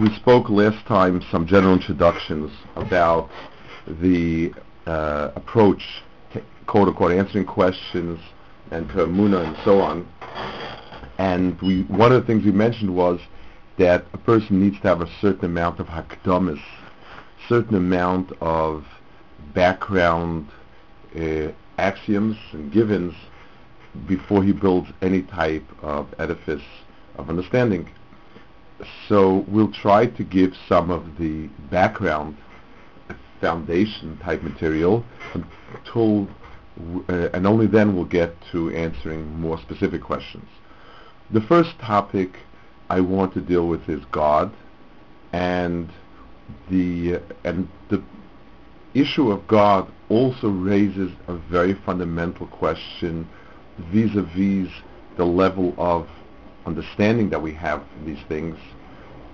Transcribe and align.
we 0.00 0.14
spoke 0.14 0.48
last 0.48 0.86
time 0.86 1.22
some 1.30 1.46
general 1.46 1.74
introductions 1.74 2.50
about 2.76 3.28
the 4.00 4.50
uh, 4.86 5.30
approach 5.36 6.02
to 6.32 6.42
quote 6.66 6.88
unquote 6.88 7.12
answering 7.12 7.44
questions 7.44 8.18
and 8.70 8.88
to 8.88 9.06
Muna 9.06 9.46
and 9.46 9.56
so 9.62 9.80
on. 9.80 10.08
And 11.18 11.60
we 11.60 11.82
one 11.82 12.12
of 12.12 12.22
the 12.22 12.26
things 12.26 12.46
we 12.46 12.50
mentioned 12.50 12.94
was 12.94 13.20
that 13.76 14.06
a 14.14 14.18
person 14.18 14.62
needs 14.62 14.80
to 14.80 14.88
have 14.88 15.02
a 15.02 15.10
certain 15.20 15.44
amount 15.44 15.80
of 15.80 15.86
hakdamis, 15.86 16.62
certain 17.46 17.74
amount 17.74 18.32
of 18.40 18.86
background 19.54 20.48
uh, 21.14 21.48
axioms 21.76 22.38
and 22.52 22.72
givens 22.72 23.14
before 24.06 24.42
he 24.42 24.52
builds 24.52 24.88
any 25.02 25.22
type 25.22 25.64
of 25.82 26.06
edifice 26.18 26.62
of 27.16 27.28
understanding. 27.28 27.90
So 29.08 29.44
we'll 29.48 29.72
try 29.72 30.06
to 30.06 30.24
give 30.24 30.54
some 30.68 30.90
of 30.90 31.18
the 31.18 31.48
background 31.70 32.36
foundation 33.40 34.18
type 34.18 34.42
material 34.42 35.04
until 35.34 36.28
uh, 37.08 37.28
and 37.34 37.46
only 37.46 37.66
then 37.66 37.94
we'll 37.94 38.04
get 38.04 38.34
to 38.52 38.70
answering 38.70 39.38
more 39.38 39.58
specific 39.58 40.02
questions. 40.02 40.48
The 41.30 41.40
first 41.40 41.78
topic 41.78 42.36
I 42.88 43.00
want 43.00 43.34
to 43.34 43.40
deal 43.40 43.68
with 43.68 43.88
is 43.88 44.02
God 44.12 44.52
and 45.32 45.90
the 46.70 47.20
and 47.44 47.68
the 47.88 48.02
issue 48.94 49.30
of 49.30 49.46
God 49.46 49.90
also 50.08 50.48
raises 50.48 51.12
a 51.28 51.34
very 51.34 51.74
fundamental 51.86 52.46
question 52.48 53.28
vis-a-vis 53.92 54.68
the 55.16 55.24
level 55.24 55.74
of 55.78 56.08
understanding 56.66 57.30
that 57.30 57.42
we 57.42 57.52
have 57.54 57.82
these 58.04 58.22
things 58.28 58.56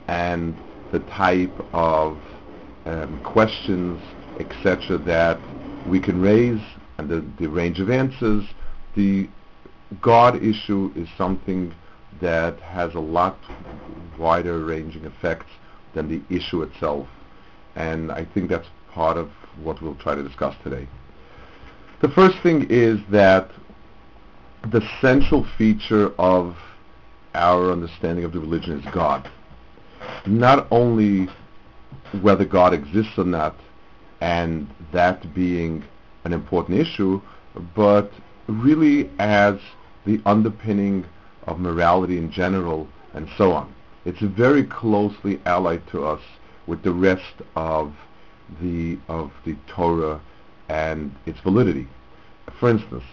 and 0.09 0.57
the 0.93 1.01
type 1.01 1.53
of 1.73 2.19
um, 2.85 3.21
questions, 3.25 4.01
etc., 4.39 4.99
that 4.99 5.39
we 5.89 6.01
can 6.01 6.21
raise 6.21 6.61
and 6.99 7.09
the, 7.09 7.25
the 7.39 7.49
range 7.49 7.81
of 7.81 7.91
answers. 7.91 8.45
The 8.95 9.29
God 10.01 10.43
issue 10.43 10.93
is 10.97 11.09
something 11.17 11.75
that 12.21 12.59
has 12.61 12.95
a 12.95 13.01
lot 13.01 13.39
wider 14.19 14.65
ranging 14.65 15.05
effects 15.05 15.51
than 15.95 16.09
the 16.09 16.35
issue 16.35 16.63
itself. 16.63 17.09
And 17.75 18.11
I 18.11 18.25
think 18.25 18.49
that's 18.49 18.69
part 18.93 19.17
of 19.17 19.31
what 19.63 19.83
we'll 19.83 19.97
try 19.97 20.15
to 20.15 20.23
discuss 20.23 20.55
today. 20.63 20.89
The 22.01 22.09
first 22.09 22.37
thing 22.43 22.67
is 22.71 22.99
that 23.11 23.51
the 24.71 24.83
central 25.01 25.47
feature 25.59 26.13
of 26.19 26.57
our 27.37 27.71
understanding 27.71 28.25
of 28.25 28.33
the 28.33 28.41
religion 28.41 28.81
is 28.81 28.93
God. 28.93 29.31
Not 30.27 30.67
only 30.71 31.29
whether 32.21 32.45
God 32.45 32.73
exists 32.73 33.19
or 33.19 33.25
not, 33.25 33.57
and 34.21 34.69
that 34.93 35.35
being 35.35 35.85
an 36.25 36.33
important 36.33 36.79
issue, 36.79 37.21
but 37.75 38.11
really 38.49 39.11
as 39.19 39.59
the 40.05 40.21
underpinning 40.25 41.05
of 41.47 41.59
morality 41.61 42.17
in 42.17 42.31
general 42.31 42.89
and 43.15 43.29
so 43.37 43.53
on. 43.53 43.73
It's 44.05 44.21
very 44.21 44.65
closely 44.65 45.41
allied 45.45 45.87
to 45.89 46.05
us 46.05 46.21
with 46.67 46.83
the 46.83 46.93
rest 46.93 47.43
of 47.55 47.95
the 48.61 48.99
of 49.09 49.33
the 49.45 49.57
Torah 49.67 50.21
and 50.69 51.15
its 51.27 51.41
validity. 51.41 51.89
For 52.61 52.71
instance, 52.71 53.05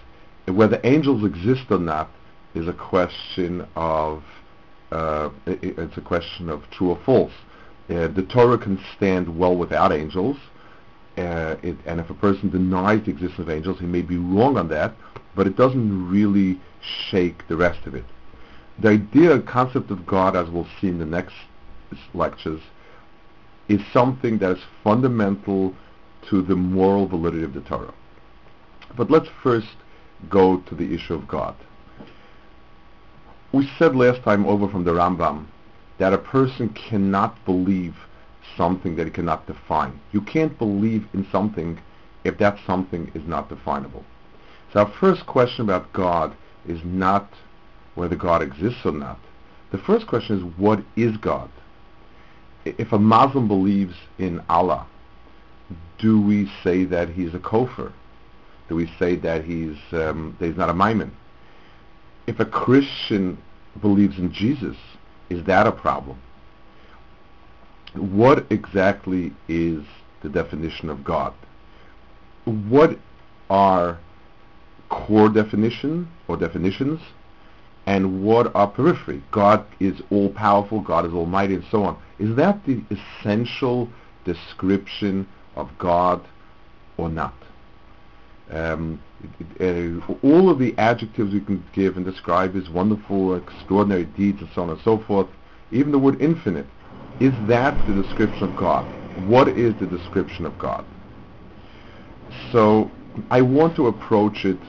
whether 0.45 0.79
angels 0.83 1.23
exist 1.23 1.65
or 1.71 1.79
not 1.79 2.09
is 2.53 2.67
a 2.67 2.73
question 2.73 3.67
of 3.75 4.23
uh, 4.91 5.29
it, 5.47 5.77
it's 5.77 5.97
a 5.97 6.01
question 6.01 6.49
of 6.49 6.69
true 6.69 6.91
or 6.91 6.99
false. 7.05 7.33
Uh, 7.89 8.07
the 8.07 8.23
Torah 8.23 8.57
can 8.57 8.79
stand 8.95 9.37
well 9.37 9.55
without 9.55 9.91
angels, 9.91 10.37
uh, 11.17 11.55
it, 11.61 11.75
and 11.85 11.99
if 11.99 12.09
a 12.09 12.13
person 12.13 12.49
denies 12.49 13.03
the 13.05 13.11
existence 13.11 13.39
of 13.39 13.49
angels, 13.49 13.79
he 13.79 13.85
may 13.85 14.01
be 14.01 14.17
wrong 14.17 14.57
on 14.57 14.67
that, 14.69 14.93
but 15.35 15.47
it 15.47 15.55
doesn't 15.55 16.09
really 16.09 16.59
shake 17.09 17.47
the 17.47 17.55
rest 17.55 17.85
of 17.85 17.95
it. 17.95 18.05
The 18.79 18.89
idea, 18.89 19.39
concept 19.41 19.91
of 19.91 20.05
God, 20.05 20.35
as 20.35 20.49
we'll 20.49 20.67
see 20.79 20.87
in 20.87 20.99
the 20.99 21.05
next 21.05 21.35
lectures, 22.13 22.61
is 23.67 23.81
something 23.91 24.39
that 24.39 24.57
is 24.57 24.63
fundamental 24.83 25.75
to 26.29 26.41
the 26.41 26.55
moral 26.55 27.07
validity 27.07 27.43
of 27.43 27.53
the 27.53 27.61
Torah. 27.61 27.93
But 28.95 29.11
let's 29.11 29.29
first 29.41 29.75
go 30.29 30.57
to 30.61 30.75
the 30.75 30.93
issue 30.93 31.13
of 31.13 31.27
God. 31.27 31.55
We 33.53 33.69
said 33.77 33.95
last 33.95 34.23
time 34.23 34.47
over 34.47 34.67
from 34.67 34.83
the 34.83 34.93
Rambam 34.93 35.45
that 35.99 36.11
a 36.11 36.17
person 36.17 36.69
cannot 36.69 37.45
believe 37.45 37.95
something 38.57 38.95
that 38.95 39.05
he 39.05 39.11
cannot 39.11 39.45
define. 39.45 39.99
You 40.11 40.21
can't 40.21 40.57
believe 40.57 41.07
in 41.13 41.27
something 41.31 41.79
if 42.23 42.39
that 42.39 42.57
something 42.65 43.11
is 43.13 43.21
not 43.27 43.49
definable. 43.49 44.03
So 44.71 44.79
our 44.79 44.91
first 44.99 45.27
question 45.27 45.65
about 45.65 45.93
God 45.93 46.35
is 46.67 46.79
not 46.83 47.31
whether 47.93 48.15
God 48.15 48.41
exists 48.41 48.81
or 48.85 48.91
not. 48.91 49.19
The 49.71 49.77
first 49.77 50.07
question 50.07 50.37
is 50.37 50.57
what 50.57 50.83
is 50.95 51.15
God? 51.17 51.51
If 52.65 52.91
a 52.91 52.97
Muslim 52.97 53.47
believes 53.47 53.95
in 54.17 54.41
Allah, 54.49 54.87
do 55.99 56.19
we 56.19 56.51
say 56.63 56.85
that 56.85 57.09
he's 57.09 57.35
a 57.35 57.39
kofir? 57.39 57.93
Do 58.67 58.75
we 58.75 58.91
say 58.97 59.15
that 59.17 59.45
he's 59.45 59.77
um, 59.91 60.35
that 60.39 60.47
he's 60.47 60.57
not 60.57 60.69
a 60.69 60.73
ma'amin? 60.73 61.11
If 62.27 62.39
a 62.39 62.45
Christian 62.45 63.37
believes 63.81 64.17
in 64.17 64.31
Jesus, 64.31 64.77
is 65.29 65.43
that 65.45 65.67
a 65.67 65.71
problem? 65.71 66.21
What 67.95 68.45
exactly 68.49 69.33
is 69.47 69.83
the 70.21 70.29
definition 70.29 70.89
of 70.89 71.03
God? 71.03 71.33
What 72.45 72.97
are 73.49 73.99
core 74.89 75.29
definition 75.29 76.09
or 76.27 76.37
definitions 76.37 77.01
and 77.85 78.23
what 78.23 78.55
are 78.55 78.67
periphery? 78.67 79.21
God 79.31 79.65
is 79.79 80.01
all 80.09 80.29
powerful, 80.29 80.81
God 80.81 81.05
is 81.05 81.13
almighty 81.13 81.55
and 81.55 81.65
so 81.69 81.83
on. 81.83 82.01
Is 82.19 82.35
that 82.35 82.65
the 82.65 82.81
essential 82.89 83.89
description 84.23 85.27
of 85.55 85.69
God 85.77 86.25
or 86.97 87.09
not? 87.09 87.35
Um, 88.49 89.01
uh, 89.59 90.13
all 90.23 90.49
of 90.49 90.59
the 90.59 90.77
adjectives 90.77 91.33
you 91.33 91.41
can 91.41 91.63
give 91.73 91.97
and 91.97 92.05
describe 92.05 92.55
is 92.55 92.69
wonderful, 92.69 93.35
extraordinary 93.35 94.05
deeds, 94.05 94.41
and 94.41 94.49
so 94.53 94.63
on 94.63 94.69
and 94.69 94.79
so 94.83 94.97
forth. 94.99 95.27
Even 95.71 95.91
the 95.91 95.99
word 95.99 96.21
infinite. 96.21 96.67
Is 97.19 97.33
that 97.47 97.79
the 97.85 97.93
description 97.93 98.47
of 98.47 98.55
God? 98.55 98.87
What 99.15 99.47
is 99.49 99.75
the 99.79 99.87
description 99.87 100.45
of 100.45 100.57
God? 100.57 100.85
So 102.51 102.91
I 103.29 103.41
want 103.41 103.75
to 103.75 103.87
approach 103.87 104.45
it. 104.45 104.59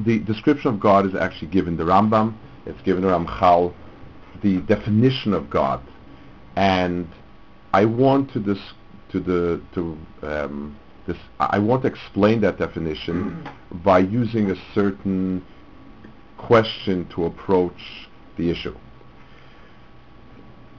The 0.00 0.20
description 0.20 0.72
of 0.74 0.80
God 0.80 1.06
is 1.06 1.14
actually 1.14 1.48
given 1.48 1.76
the 1.76 1.84
Rambam. 1.84 2.34
It's 2.66 2.80
given 2.82 3.02
the 3.02 3.08
Ramchal. 3.08 3.74
The 4.42 4.58
definition 4.62 5.32
of 5.32 5.50
God, 5.50 5.80
and 6.54 7.08
I 7.72 7.84
want 7.84 8.32
to 8.34 8.38
dis- 8.38 8.72
to 9.10 9.18
the 9.18 9.60
to 9.74 9.98
um, 10.22 10.78
this, 11.08 11.16
I 11.40 11.58
want 11.58 11.82
to 11.82 11.88
explain 11.88 12.40
that 12.42 12.58
definition 12.58 13.48
by 13.82 13.98
using 13.98 14.50
a 14.50 14.54
certain 14.74 15.44
question 16.36 17.08
to 17.14 17.24
approach 17.24 18.06
the 18.36 18.50
issue. 18.50 18.76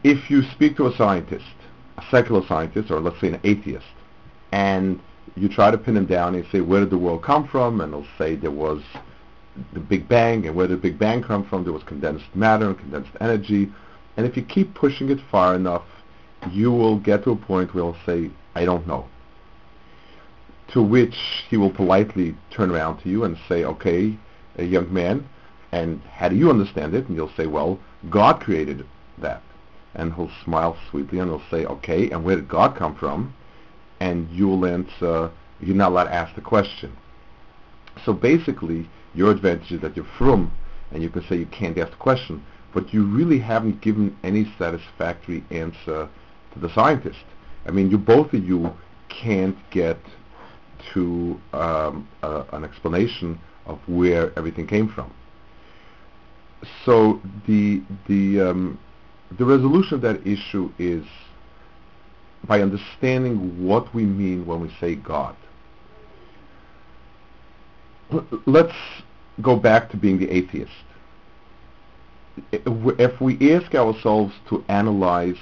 If 0.03 0.29
you 0.29 0.43
speak 0.53 0.77
to 0.77 0.87
a 0.87 0.95
scientist, 0.95 1.43
a 1.97 2.03
secular 2.09 2.45
scientist, 2.47 2.89
or 2.89 3.01
let's 3.01 3.19
say 3.19 3.27
an 3.27 3.41
atheist, 3.43 3.85
and 4.53 5.01
you 5.35 5.49
try 5.49 5.71
to 5.71 5.77
pin 5.77 5.97
him 5.97 6.05
down 6.05 6.35
and 6.35 6.45
say, 6.51 6.61
where 6.61 6.79
did 6.79 6.91
the 6.91 6.97
world 6.97 7.23
come 7.23 7.47
from? 7.47 7.81
And 7.81 7.93
he'll 7.93 8.07
say 8.17 8.35
there 8.35 8.51
was 8.51 8.81
the 9.73 9.79
Big 9.79 10.07
Bang, 10.07 10.45
and 10.45 10.55
where 10.55 10.67
did 10.67 10.77
the 10.77 10.81
Big 10.81 10.97
Bang 10.97 11.21
come 11.21 11.45
from? 11.45 11.63
There 11.65 11.73
was 11.73 11.83
condensed 11.83 12.33
matter 12.35 12.67
and 12.67 12.77
condensed 12.77 13.11
energy. 13.19 13.69
And 14.15 14.25
if 14.25 14.37
you 14.37 14.43
keep 14.43 14.73
pushing 14.75 15.09
it 15.09 15.19
far 15.29 15.55
enough, 15.55 15.85
you 16.51 16.71
will 16.71 16.99
get 16.99 17.23
to 17.25 17.31
a 17.31 17.35
point 17.35 17.73
where 17.73 17.83
he'll 17.83 17.97
say, 18.05 18.31
I 18.55 18.63
don't 18.63 18.87
know 18.87 19.07
to 20.73 20.81
which 20.81 21.15
he 21.49 21.57
will 21.57 21.71
politely 21.71 22.35
turn 22.51 22.71
around 22.71 22.99
to 22.99 23.09
you 23.09 23.23
and 23.23 23.37
say, 23.47 23.63
okay, 23.63 24.17
a 24.57 24.63
young 24.63 24.91
man, 24.93 25.27
and 25.71 26.01
how 26.03 26.29
do 26.29 26.35
you 26.35 26.49
understand 26.49 26.93
it? 26.93 27.07
And 27.07 27.15
you'll 27.15 27.31
say, 27.35 27.47
well, 27.47 27.79
God 28.09 28.39
created 28.41 28.85
that. 29.17 29.41
And 29.95 30.13
he'll 30.13 30.31
smile 30.43 30.77
sweetly 30.89 31.19
and 31.19 31.29
he'll 31.29 31.49
say, 31.49 31.65
okay, 31.65 32.09
and 32.09 32.23
where 32.23 32.35
did 32.35 32.47
God 32.47 32.75
come 32.75 32.95
from? 32.95 33.33
And 33.99 34.29
you'll 34.31 34.65
answer, 34.65 35.31
you're 35.59 35.75
not 35.75 35.91
allowed 35.91 36.05
to 36.05 36.13
ask 36.13 36.35
the 36.35 36.41
question. 36.41 36.95
So 38.05 38.13
basically, 38.13 38.89
your 39.13 39.31
advantage 39.31 39.71
is 39.71 39.81
that 39.81 39.95
you're 39.95 40.05
from, 40.17 40.51
and 40.91 41.03
you 41.03 41.09
can 41.09 41.23
say 41.27 41.35
you 41.37 41.47
can't 41.47 41.77
ask 41.77 41.91
the 41.91 41.97
question, 41.97 42.43
but 42.73 42.93
you 42.93 43.03
really 43.03 43.39
haven't 43.39 43.81
given 43.81 44.15
any 44.23 44.51
satisfactory 44.57 45.43
answer 45.49 46.07
to 46.53 46.59
the 46.59 46.73
scientist. 46.73 47.25
I 47.65 47.71
mean, 47.71 47.89
you 47.89 47.97
both 47.97 48.33
of 48.33 48.43
you 48.43 48.73
can't 49.09 49.57
get 49.71 49.99
to 50.93 51.39
um, 51.53 52.07
uh, 52.23 52.43
an 52.53 52.63
explanation 52.63 53.39
of 53.65 53.79
where 53.87 54.37
everything 54.37 54.67
came 54.67 54.89
from. 54.89 55.13
So 56.85 57.21
the 57.47 57.81
the 58.07 58.41
um, 58.41 58.79
the 59.37 59.45
resolution 59.45 59.95
of 59.95 60.01
that 60.01 60.25
issue 60.27 60.71
is 60.77 61.05
by 62.45 62.61
understanding 62.61 63.65
what 63.65 63.93
we 63.93 64.03
mean 64.03 64.45
when 64.45 64.61
we 64.61 64.73
say 64.79 64.95
God. 64.95 65.35
Let's 68.45 68.73
go 69.41 69.55
back 69.55 69.89
to 69.91 69.97
being 69.97 70.17
the 70.17 70.29
atheist. 70.29 70.71
If 72.51 73.21
we 73.21 73.53
ask 73.53 73.75
ourselves 73.75 74.33
to 74.49 74.63
analyze 74.67 75.37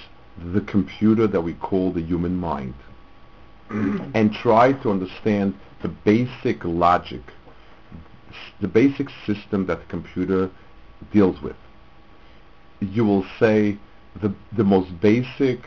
the 0.53 0.61
computer 0.61 1.27
that 1.27 1.41
we 1.41 1.53
call 1.53 1.91
the 1.91 2.01
human 2.01 2.35
mind 2.35 2.73
and 4.13 4.33
try 4.33 4.73
to 4.73 4.89
understand 4.91 5.53
the 5.81 5.89
basic 5.89 6.63
logic, 6.63 7.21
the 8.61 8.67
basic 8.67 9.09
system 9.25 9.65
that 9.67 9.79
the 9.79 9.85
computer 9.85 10.49
deals 11.11 11.41
with, 11.41 11.55
you 12.79 13.05
will 13.05 13.25
say 13.39 13.77
the, 14.21 14.33
the 14.55 14.63
most 14.63 14.99
basic 15.01 15.59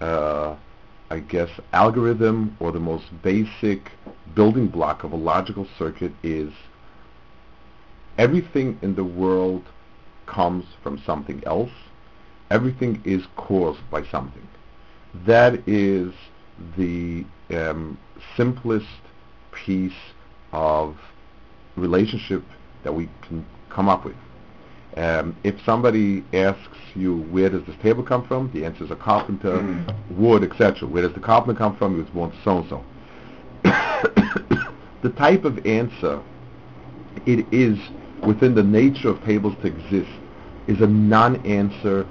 uh, 0.00 0.56
I 1.12 1.18
guess, 1.18 1.50
algorithm 1.72 2.56
or 2.60 2.70
the 2.70 2.78
most 2.78 3.06
basic 3.22 3.90
building 4.36 4.68
block 4.68 5.02
of 5.02 5.12
a 5.12 5.16
logical 5.16 5.66
circuit 5.76 6.12
is 6.22 6.52
everything 8.16 8.78
in 8.80 8.94
the 8.94 9.04
world 9.04 9.64
comes 10.26 10.64
from 10.84 10.98
something 11.04 11.42
else. 11.44 11.72
Everything 12.48 13.02
is 13.04 13.24
caused 13.36 13.80
by 13.90 14.04
something. 14.04 14.46
That 15.26 15.66
is 15.68 16.12
the 16.76 17.24
um, 17.50 17.98
simplest 18.36 18.86
piece 19.52 19.92
of 20.52 20.96
relationship 21.76 22.42
that 22.84 22.92
we 22.92 23.08
can 23.26 23.44
come 23.70 23.88
up 23.88 24.04
with. 24.04 24.16
Um, 24.96 25.36
if 25.44 25.54
somebody 25.64 26.24
asks 26.32 26.76
you 26.94 27.18
where 27.30 27.48
does 27.48 27.64
this 27.66 27.76
table 27.82 28.02
come 28.02 28.26
from, 28.26 28.50
the 28.52 28.64
answer 28.64 28.84
is 28.84 28.90
a 28.90 28.96
carpenter, 28.96 29.58
mm. 29.58 30.16
wood, 30.16 30.42
etc. 30.42 30.88
Where 30.88 31.02
does 31.02 31.14
the 31.14 31.20
carpenter 31.20 31.56
come 31.56 31.76
from? 31.76 31.94
He 31.94 32.02
was 32.02 32.10
born 32.10 32.32
so 32.44 32.58
and 32.58 32.68
so. 32.68 32.84
The 35.02 35.10
type 35.10 35.44
of 35.44 35.64
answer 35.64 36.22
it 37.24 37.46
is 37.52 37.78
within 38.26 38.54
the 38.54 38.62
nature 38.62 39.08
of 39.08 39.22
tables 39.24 39.54
to 39.62 39.68
exist 39.68 40.10
is 40.66 40.80
a 40.82 40.86
non-answer 40.86 42.06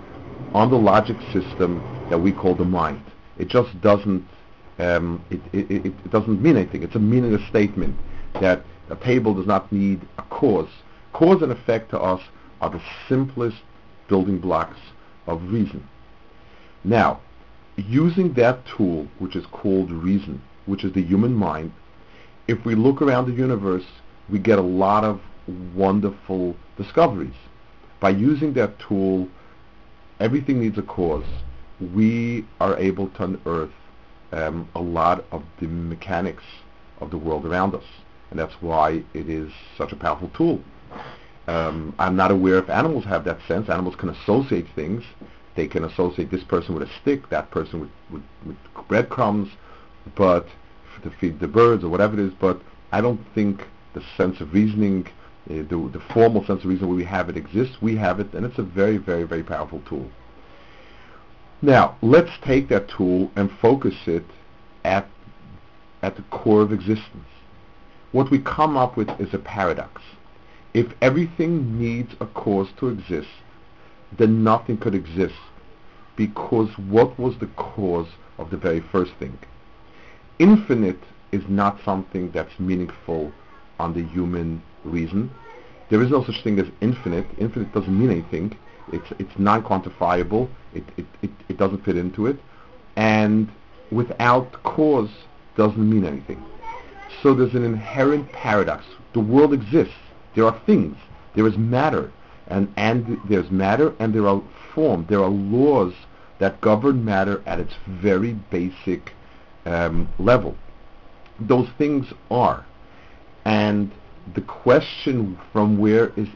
on 0.53 0.71
the 0.71 0.77
logic 0.77 1.17
system 1.31 1.83
that 2.09 2.17
we 2.17 2.31
call 2.31 2.55
the 2.55 2.65
mind. 2.65 3.03
It 3.37 3.47
just 3.47 3.79
doesn't 3.81 4.25
um, 4.79 5.23
it, 5.29 5.41
it, 5.51 5.71
it, 5.71 5.85
it 5.85 6.11
doesn't 6.11 6.41
mean 6.41 6.57
anything. 6.57 6.83
It's 6.83 6.95
a 6.95 6.99
meaningless 6.99 7.47
statement 7.49 7.95
that 8.41 8.63
a 8.89 8.95
table 8.95 9.33
does 9.33 9.45
not 9.45 9.71
need 9.71 10.01
a 10.17 10.23
cause. 10.23 10.69
Cause 11.13 11.41
and 11.41 11.51
effect 11.51 11.91
to 11.91 11.99
us 11.99 12.21
are 12.61 12.69
the 12.69 12.81
simplest 13.07 13.57
building 14.07 14.39
blocks 14.39 14.79
of 15.27 15.51
reason. 15.51 15.87
Now, 16.83 17.19
using 17.75 18.33
that 18.33 18.65
tool, 18.65 19.07
which 19.19 19.35
is 19.35 19.45
called 19.51 19.91
reason, 19.91 20.41
which 20.65 20.83
is 20.83 20.93
the 20.93 21.03
human 21.03 21.33
mind, 21.33 21.71
if 22.47 22.65
we 22.65 22.75
look 22.75 23.01
around 23.01 23.27
the 23.27 23.33
universe, 23.33 23.85
we 24.29 24.39
get 24.39 24.59
a 24.59 24.63
lot 24.63 25.03
of 25.03 25.21
wonderful 25.75 26.55
discoveries. 26.77 27.35
By 27.99 28.11
using 28.11 28.53
that 28.53 28.79
tool, 28.79 29.27
everything 30.19 30.59
needs 30.59 30.77
a 30.77 30.81
cause. 30.81 31.25
We 31.93 32.45
are 32.59 32.77
able 32.77 33.09
to 33.09 33.23
unearth 33.23 33.71
um, 34.31 34.69
a 34.75 34.81
lot 34.81 35.25
of 35.31 35.43
the 35.59 35.67
mechanics 35.67 36.43
of 36.99 37.11
the 37.11 37.17
world 37.17 37.45
around 37.45 37.75
us. 37.75 37.83
And 38.29 38.39
that's 38.39 38.53
why 38.61 39.03
it 39.13 39.29
is 39.29 39.51
such 39.77 39.91
a 39.91 39.95
powerful 39.95 40.29
tool. 40.35 40.61
Um, 41.47 41.95
I'm 41.97 42.15
not 42.15 42.29
aware 42.29 42.59
if 42.59 42.69
animals 42.69 43.05
have 43.05 43.23
that 43.25 43.39
sense. 43.47 43.69
Animals 43.69 43.95
can 43.95 44.09
associate 44.09 44.67
things. 44.75 45.03
They 45.55 45.67
can 45.67 45.83
associate 45.83 46.29
this 46.29 46.43
person 46.43 46.75
with 46.75 46.87
a 46.87 46.91
stick, 47.01 47.29
that 47.29 47.49
person 47.49 47.79
with, 47.81 47.89
with, 48.11 48.23
with 48.45 48.57
breadcrumbs, 48.87 49.49
but 50.15 50.47
to 51.03 51.09
feed 51.09 51.39
the 51.39 51.47
birds 51.47 51.83
or 51.83 51.89
whatever 51.89 52.13
it 52.13 52.19
is. 52.19 52.33
But 52.39 52.61
I 52.91 53.01
don't 53.01 53.25
think 53.33 53.65
the 53.93 54.03
sense 54.15 54.41
of 54.41 54.53
reasoning, 54.53 55.07
uh, 55.49 55.63
the, 55.69 55.89
the 55.91 56.01
formal 56.13 56.45
sense 56.45 56.63
of 56.63 56.69
reasoning, 56.69 56.95
we 56.95 57.03
have 57.05 57.29
it 57.29 57.37
exists. 57.37 57.77
We 57.81 57.95
have 57.95 58.19
it, 58.19 58.33
and 58.33 58.45
it's 58.45 58.59
a 58.59 58.63
very, 58.63 58.97
very, 58.97 59.23
very 59.23 59.43
powerful 59.43 59.81
tool. 59.89 60.09
Now, 61.61 61.97
let's 62.01 62.31
take 62.45 62.69
that 62.69 62.87
tool 62.89 63.31
and 63.35 63.51
focus 63.61 63.95
it 64.05 64.23
at, 64.85 65.07
at 66.01 66.15
the 66.15 66.21
core 66.23 66.61
of 66.61 66.71
existence. 66.71 67.27
What 68.11 68.31
we 68.31 68.39
come 68.39 68.77
up 68.77 68.95
with 68.95 69.09
is 69.19 69.33
a 69.33 69.37
paradox. 69.37 70.01
If 70.73 70.93
everything 71.01 71.77
needs 71.79 72.13
a 72.19 72.25
cause 72.27 72.69
to 72.79 72.87
exist, 72.87 73.29
then 74.17 74.43
nothing 74.43 74.77
could 74.77 74.95
exist 74.95 75.35
because 76.15 76.69
what 76.77 77.19
was 77.19 77.37
the 77.39 77.47
cause 77.55 78.07
of 78.37 78.49
the 78.49 78.57
very 78.57 78.79
first 78.79 79.11
thing? 79.19 79.37
Infinite 80.37 80.99
is 81.31 81.43
not 81.47 81.79
something 81.83 82.31
that's 82.31 82.59
meaningful 82.59 83.31
on 83.79 83.93
the 83.93 84.03
human 84.03 84.61
reason. 84.83 85.31
There 85.89 86.01
is 86.01 86.09
no 86.09 86.23
such 86.23 86.43
thing 86.43 86.59
as 86.59 86.67
infinite. 86.81 87.25
Infinite 87.37 87.73
doesn't 87.73 87.97
mean 87.97 88.11
anything. 88.11 88.57
It's, 88.91 89.11
it's 89.19 89.37
non-quantifiable. 89.37 90.49
It, 90.73 90.83
it, 90.97 91.05
it, 91.21 91.31
it 91.49 91.57
doesn't 91.57 91.83
fit 91.83 91.97
into 91.97 92.27
it. 92.27 92.37
And 92.95 93.49
without 93.91 94.63
cause 94.63 95.09
doesn't 95.55 95.89
mean 95.89 96.05
anything. 96.05 96.43
So 97.23 97.33
there's 97.33 97.55
an 97.55 97.65
inherent 97.65 98.31
paradox. 98.31 98.85
The 99.13 99.19
world 99.19 99.53
exists 99.53 99.93
there 100.35 100.45
are 100.45 100.61
things. 100.65 100.95
There 101.35 101.47
is 101.47 101.57
matter. 101.57 102.11
And, 102.47 102.71
and 102.77 103.19
there's 103.27 103.51
matter 103.51 103.93
and 103.99 104.13
there 104.13 104.27
are 104.27 104.41
form. 104.73 105.05
There 105.09 105.21
are 105.21 105.29
laws 105.29 105.93
that 106.39 106.61
govern 106.61 107.03
matter 107.03 107.43
at 107.45 107.59
its 107.59 107.73
very 107.87 108.33
basic 108.33 109.13
um, 109.65 110.07
level. 110.17 110.55
Those 111.39 111.67
things 111.77 112.07
are. 112.31 112.65
And 113.45 113.91
the 114.33 114.41
question 114.41 115.37
from 115.51 115.77
where 115.77 116.11
is 116.15 116.27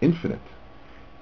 infinite. 0.00 0.40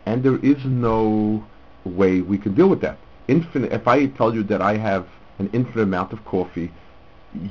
And 0.09 0.23
there 0.23 0.39
is 0.39 0.57
no 0.65 1.45
way 1.85 2.23
we 2.23 2.39
can 2.39 2.55
deal 2.55 2.71
with 2.71 2.81
that. 2.81 2.97
Infinite. 3.29 3.73
If 3.73 3.87
I 3.87 4.07
tell 4.07 4.35
you 4.35 4.43
that 4.45 4.63
I 4.63 4.79
have 4.79 5.07
an 5.39 5.51
infinite 5.53 5.83
amount 5.83 6.15
of 6.15 6.25
coffee, 6.25 6.73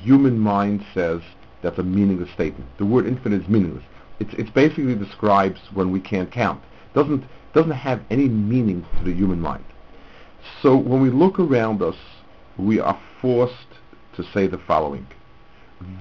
human 0.01 0.39
mind 0.39 0.83
says 0.91 1.21
that's 1.61 1.77
a 1.77 1.83
meaningless 1.83 2.31
statement. 2.31 2.67
The 2.79 2.85
word 2.87 3.05
infinite 3.05 3.43
is 3.43 3.47
meaningless. 3.47 3.83
It's, 4.19 4.33
it's 4.33 4.49
basically 4.49 4.95
describes 4.95 5.59
when 5.75 5.91
we 5.91 5.99
can't 5.99 6.31
count. 6.31 6.63
Doesn't 6.95 7.25
doesn't 7.53 7.71
have 7.71 8.01
any 8.09 8.27
meaning 8.27 8.83
to 8.97 9.03
the 9.03 9.13
human 9.13 9.39
mind. 9.39 9.65
So 10.63 10.75
when 10.75 10.99
we 10.99 11.11
look 11.11 11.39
around 11.39 11.83
us, 11.83 11.95
we 12.57 12.79
are 12.79 12.99
forced 13.21 13.71
to 14.15 14.23
say 14.33 14.47
the 14.47 14.57
following: 14.57 15.05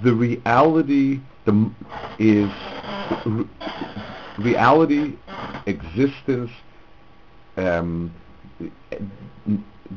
the 0.03 0.15
reality 0.15 1.21
the, 1.45 1.71
is 2.19 2.51
reality, 4.39 5.17
existence, 5.67 6.51
um, 7.57 8.15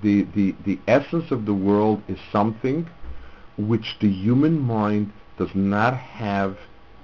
the, 0.02 0.24
the, 0.36 0.56
the 0.66 0.80
essence 0.88 1.32
of 1.32 1.46
the 1.46 1.54
world 1.54 2.02
is 2.08 2.18
something 2.32 2.88
which 3.58 3.98
the 4.00 4.10
human 4.10 4.60
mind 4.60 5.12
does 5.38 5.54
not 5.54 5.96
have 5.96 6.58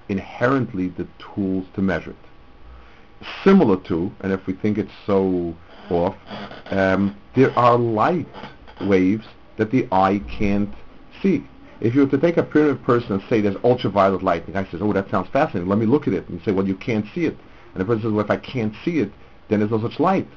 inherently 0.09 0.89
the 0.89 1.07
tools 1.19 1.65
to 1.73 1.81
measure 1.81 2.11
it. 2.11 3.25
Similar 3.43 3.77
to, 3.83 4.11
and 4.21 4.31
if 4.31 4.45
we 4.45 4.53
think 4.53 4.77
it's 4.77 4.91
so 5.05 5.55
off, 5.89 6.15
um, 6.69 7.15
there 7.35 7.57
are 7.57 7.77
light 7.77 8.27
waves 8.81 9.25
that 9.57 9.71
the 9.71 9.87
eye 9.91 10.21
can't 10.29 10.73
see. 11.21 11.45
If 11.81 11.93
you 11.93 12.01
were 12.01 12.11
to 12.11 12.17
take 12.17 12.37
a 12.37 12.43
primitive 12.43 12.83
person 12.83 13.13
and 13.13 13.23
say 13.29 13.41
there's 13.41 13.57
ultraviolet 13.63 14.23
light, 14.23 14.45
the 14.45 14.53
guy 14.53 14.65
says, 14.71 14.81
oh, 14.81 14.93
that 14.93 15.09
sounds 15.09 15.27
fascinating, 15.29 15.69
let 15.69 15.77
me 15.77 15.85
look 15.85 16.07
at 16.07 16.13
it. 16.13 16.27
And 16.27 16.39
you 16.39 16.45
say, 16.45 16.51
well, 16.51 16.67
you 16.67 16.75
can't 16.75 17.05
see 17.13 17.25
it. 17.25 17.37
And 17.73 17.81
the 17.81 17.85
person 17.85 18.03
says, 18.03 18.11
well, 18.11 18.23
if 18.23 18.31
I 18.31 18.37
can't 18.37 18.73
see 18.83 18.99
it, 18.99 19.11
then 19.49 19.59
there's 19.59 19.71
no 19.71 19.81
such 19.81 19.99
light. 19.99 20.27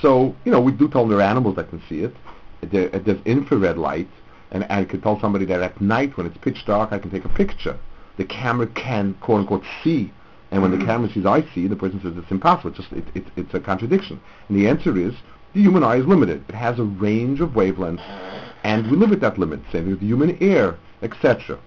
So, 0.00 0.34
you 0.44 0.52
know, 0.52 0.60
we 0.60 0.72
do 0.72 0.88
tell 0.88 1.02
them 1.02 1.10
there 1.10 1.18
are 1.18 1.30
animals 1.30 1.56
that 1.56 1.70
can 1.70 1.82
see 1.88 2.00
it. 2.00 2.14
There, 2.62 2.88
there's 2.88 3.20
infrared 3.24 3.78
light, 3.78 4.08
and 4.52 4.64
I 4.70 4.84
can 4.84 5.00
tell 5.00 5.18
somebody 5.20 5.44
that 5.46 5.60
at 5.60 5.80
night 5.80 6.16
when 6.16 6.26
it's 6.26 6.38
pitch 6.38 6.64
dark, 6.66 6.92
I 6.92 6.98
can 6.98 7.10
take 7.10 7.24
a 7.24 7.28
picture 7.30 7.78
the 8.20 8.26
camera 8.26 8.66
can 8.66 9.14
quote 9.14 9.40
unquote 9.40 9.64
see. 9.82 10.12
And 10.50 10.60
when 10.60 10.72
mm-hmm. 10.72 10.80
the 10.80 10.86
camera 10.86 11.10
sees 11.10 11.24
I 11.24 11.42
see, 11.54 11.66
the 11.66 11.74
person 11.76 12.00
says 12.02 12.12
it's 12.16 12.30
impossible. 12.30 12.70
It's 12.70 12.80
just 12.80 12.92
it, 12.92 13.04
it, 13.14 13.24
it's 13.36 13.54
a 13.54 13.60
contradiction. 13.60 14.20
And 14.48 14.58
the 14.58 14.68
answer 14.68 14.98
is 14.98 15.14
the 15.54 15.62
human 15.62 15.82
eye 15.82 15.96
is 15.96 16.06
limited. 16.06 16.44
It 16.48 16.54
has 16.54 16.78
a 16.78 16.84
range 16.84 17.40
of 17.40 17.50
wavelengths, 17.50 18.04
and 18.64 18.90
we 18.90 18.96
limit 18.96 19.20
that 19.20 19.38
limit. 19.38 19.60
Same 19.72 19.88
with 19.88 20.00
human 20.00 20.36
ear, 20.42 20.78
etc. 21.02 21.58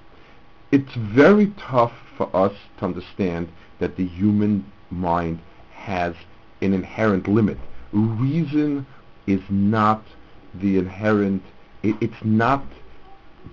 It's 0.72 0.94
very 0.96 1.54
tough 1.60 1.94
for 2.18 2.34
us 2.36 2.54
to 2.80 2.86
understand 2.86 3.50
that 3.80 3.98
the 3.98 4.08
human 4.08 4.72
mind 4.90 5.40
has 5.74 6.16
an 6.62 6.74
inherent 6.74 7.28
limit. 7.28 7.58
Reason 7.92 8.86
is 9.28 9.42
not 9.50 10.04
the 10.54 10.78
inherent. 10.78 11.44
It, 11.82 11.96
it's 12.02 12.24
not 12.24 12.64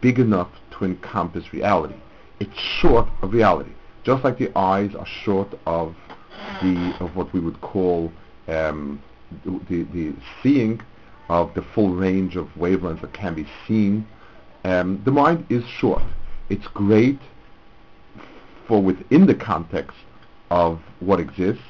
big 0.01 0.19
enough 0.19 0.51
to 0.73 0.85
encompass 0.85 1.53
reality 1.53 1.97
it's 2.41 2.59
short 2.59 3.07
of 3.23 3.33
reality. 3.33 3.71
Just 4.03 4.25
like 4.25 4.39
the 4.39 4.51
eyes 4.59 4.95
are 4.95 5.07
short 5.07 5.49
of 5.67 5.95
the 6.63 6.97
of 7.01 7.15
what 7.15 7.33
we 7.33 7.39
would 7.39 7.61
call 7.61 8.11
um, 8.49 9.01
the, 9.45 9.85
the 9.93 10.15
seeing 10.43 10.81
of 11.31 11.55
the 11.55 11.63
full 11.63 11.91
range 11.91 12.35
of 12.35 12.49
wavelengths 12.59 13.01
that 13.01 13.13
can 13.13 13.35
be 13.35 13.47
seen, 13.67 14.05
um, 14.65 15.01
the 15.05 15.13
mind 15.13 15.47
is 15.49 15.65
short. 15.65 16.03
It's 16.49 16.67
great 16.67 17.21
for 18.67 18.83
within 18.83 19.27
the 19.27 19.35
context 19.37 19.97
of 20.51 20.81
what 20.99 21.21
exists. 21.21 21.63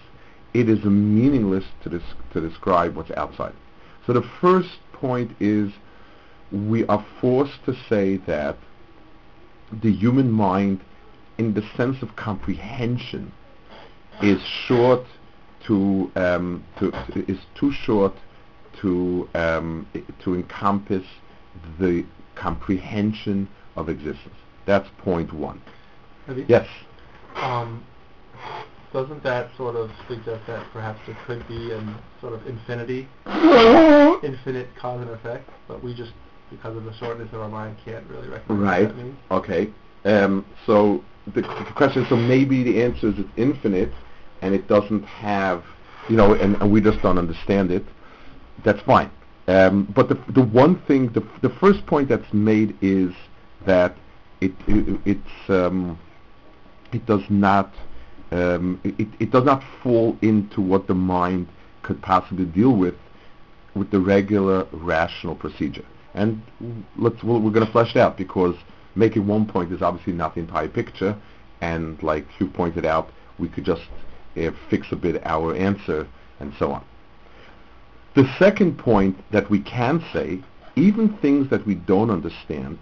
It 0.54 0.70
is 0.70 0.82
meaningless 0.84 1.64
to, 1.82 1.90
des- 1.90 2.16
to 2.32 2.40
describe 2.40 2.96
what's 2.96 3.10
outside. 3.10 3.52
So 4.06 4.14
the 4.14 4.26
first 4.40 4.78
point 4.94 5.30
is 5.40 5.70
we 6.50 6.86
are 6.86 7.04
forced 7.20 7.62
to 7.66 7.76
say 7.86 8.16
that 8.26 8.56
the 9.82 9.92
human 9.92 10.30
mind, 10.30 10.80
in 11.36 11.52
the 11.52 11.62
sense 11.76 12.00
of 12.00 12.16
comprehension, 12.16 13.30
is 14.22 14.40
short 14.66 15.04
to, 15.66 16.10
um, 16.16 16.64
to, 16.78 16.90
to 17.12 17.30
is 17.30 17.38
too 17.54 17.72
short 17.72 18.14
to 18.80 19.28
um, 19.34 19.86
to 20.24 20.34
encompass 20.34 21.04
the 21.78 22.04
comprehension 22.34 23.48
of 23.76 23.88
existence. 23.88 24.34
That's 24.66 24.88
point 24.98 25.32
one. 25.32 25.60
Maybe? 26.26 26.44
Yes. 26.48 26.66
Um, 27.36 27.84
doesn't 28.92 29.22
that 29.22 29.50
sort 29.56 29.76
of 29.76 29.90
suggest 30.08 30.46
that 30.46 30.66
perhaps 30.72 31.00
there 31.06 31.16
could 31.26 31.46
be 31.46 31.72
an 31.72 31.94
sort 32.20 32.32
of 32.32 32.46
infinity, 32.46 33.08
infinite 33.26 34.68
cause 34.76 35.00
and 35.00 35.10
effect, 35.10 35.48
but 35.68 35.82
we 35.82 35.94
just, 35.94 36.12
because 36.50 36.76
of 36.76 36.84
the 36.84 36.92
shortness 36.94 37.28
of 37.32 37.40
our 37.40 37.48
mind, 37.48 37.76
can't 37.84 38.04
really 38.08 38.28
recognize 38.28 38.58
Right. 38.58 38.86
what 38.86 38.96
that 38.96 39.02
means? 39.02 39.18
Okay. 39.30 39.70
Um, 40.04 40.44
so 40.66 41.04
the, 41.34 41.42
the 41.42 41.72
question, 41.76 42.04
so 42.08 42.16
maybe 42.16 42.64
the 42.64 42.82
answer 42.82 43.08
is 43.08 43.14
it's 43.18 43.28
infinite, 43.36 43.92
and 44.42 44.54
it 44.54 44.66
doesn't 44.66 45.04
have, 45.04 45.62
you 46.08 46.16
know, 46.16 46.34
and, 46.34 46.60
and 46.60 46.72
we 46.72 46.80
just 46.80 47.00
don't 47.02 47.18
understand 47.18 47.70
it. 47.70 47.84
That's 48.64 48.80
fine. 48.82 49.10
Um, 49.48 49.92
but 49.94 50.08
the 50.08 50.14
the 50.32 50.42
one 50.42 50.80
thing, 50.82 51.12
the 51.12 51.26
the 51.42 51.50
first 51.60 51.84
point 51.86 52.08
that's 52.08 52.32
made 52.32 52.76
is 52.80 53.12
that 53.66 53.96
it, 54.40 54.52
it 54.66 55.00
it's 55.04 55.50
um, 55.50 55.98
it 56.92 57.04
does 57.06 57.22
not 57.28 57.72
um, 58.30 58.80
it, 58.84 59.08
it 59.18 59.30
does 59.30 59.44
not 59.44 59.62
fall 59.82 60.16
into 60.22 60.60
what 60.60 60.86
the 60.86 60.94
mind 60.94 61.48
could 61.82 62.00
possibly 62.02 62.44
deal 62.44 62.76
with 62.76 62.94
with 63.74 63.90
the 63.90 64.00
regular 64.00 64.66
rational 64.72 65.34
procedure. 65.34 65.84
And 66.14 66.42
let's 66.96 67.22
we're, 67.22 67.38
going 67.38 67.66
to 67.66 67.72
flesh 67.72 67.94
it 67.94 67.98
out 67.98 68.16
because 68.16 68.56
making 68.94 69.26
one 69.26 69.46
point 69.46 69.72
is 69.72 69.80
obviously 69.80 70.12
not 70.12 70.34
the 70.34 70.40
entire 70.40 70.68
picture. 70.68 71.16
And 71.60 72.02
like 72.02 72.26
you 72.38 72.48
pointed 72.48 72.84
out, 72.84 73.10
we 73.38 73.48
could 73.48 73.64
just 73.64 73.82
uh, 74.36 74.50
fix 74.68 74.88
a 74.90 74.96
bit 74.96 75.24
our 75.24 75.54
answer 75.54 76.08
and 76.40 76.52
so 76.58 76.72
on. 76.72 76.84
The 78.14 78.28
second 78.38 78.76
point 78.76 79.16
that 79.30 79.50
we 79.50 79.60
can 79.60 80.04
say, 80.12 80.40
even 80.74 81.16
things 81.18 81.48
that 81.50 81.64
we 81.64 81.76
don't 81.76 82.10
understand, 82.10 82.78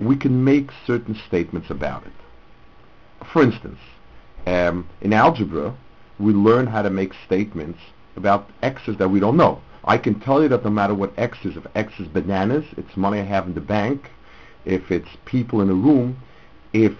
we 0.00 0.16
can 0.16 0.44
make 0.44 0.70
certain 0.84 1.14
statements 1.28 1.70
about 1.70 2.04
it. 2.04 3.26
For 3.32 3.42
instance, 3.42 3.78
um, 4.46 4.88
in 5.00 5.12
algebra, 5.12 5.74
we 6.18 6.32
learn 6.32 6.66
how 6.66 6.82
to 6.82 6.90
make 6.90 7.12
statements 7.24 7.78
about 8.16 8.50
x's 8.62 8.96
that 8.98 9.10
we 9.10 9.20
don't 9.20 9.36
know. 9.36 9.60
I 9.84 9.98
can 9.98 10.18
tell 10.18 10.42
you 10.42 10.48
that 10.48 10.64
no 10.64 10.70
matter 10.70 10.94
what 10.94 11.12
x 11.18 11.38
is, 11.44 11.56
if 11.56 11.66
x 11.74 12.00
is 12.00 12.08
bananas, 12.08 12.64
it's 12.76 12.96
money 12.96 13.20
I 13.20 13.24
have 13.24 13.46
in 13.46 13.54
the 13.54 13.60
bank. 13.60 14.10
If 14.64 14.90
it's 14.90 15.08
people 15.24 15.60
in 15.60 15.70
a 15.70 15.74
room, 15.74 16.16
if 16.72 16.94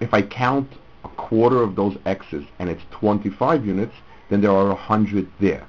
if 0.00 0.14
I 0.14 0.22
count 0.22 0.72
a 1.02 1.08
quarter 1.08 1.62
of 1.62 1.74
those 1.74 1.96
x's 2.06 2.44
and 2.58 2.70
it's 2.70 2.82
25 2.92 3.66
units, 3.66 3.94
then 4.30 4.40
there 4.40 4.52
are 4.52 4.68
100 4.68 5.28
there. 5.40 5.66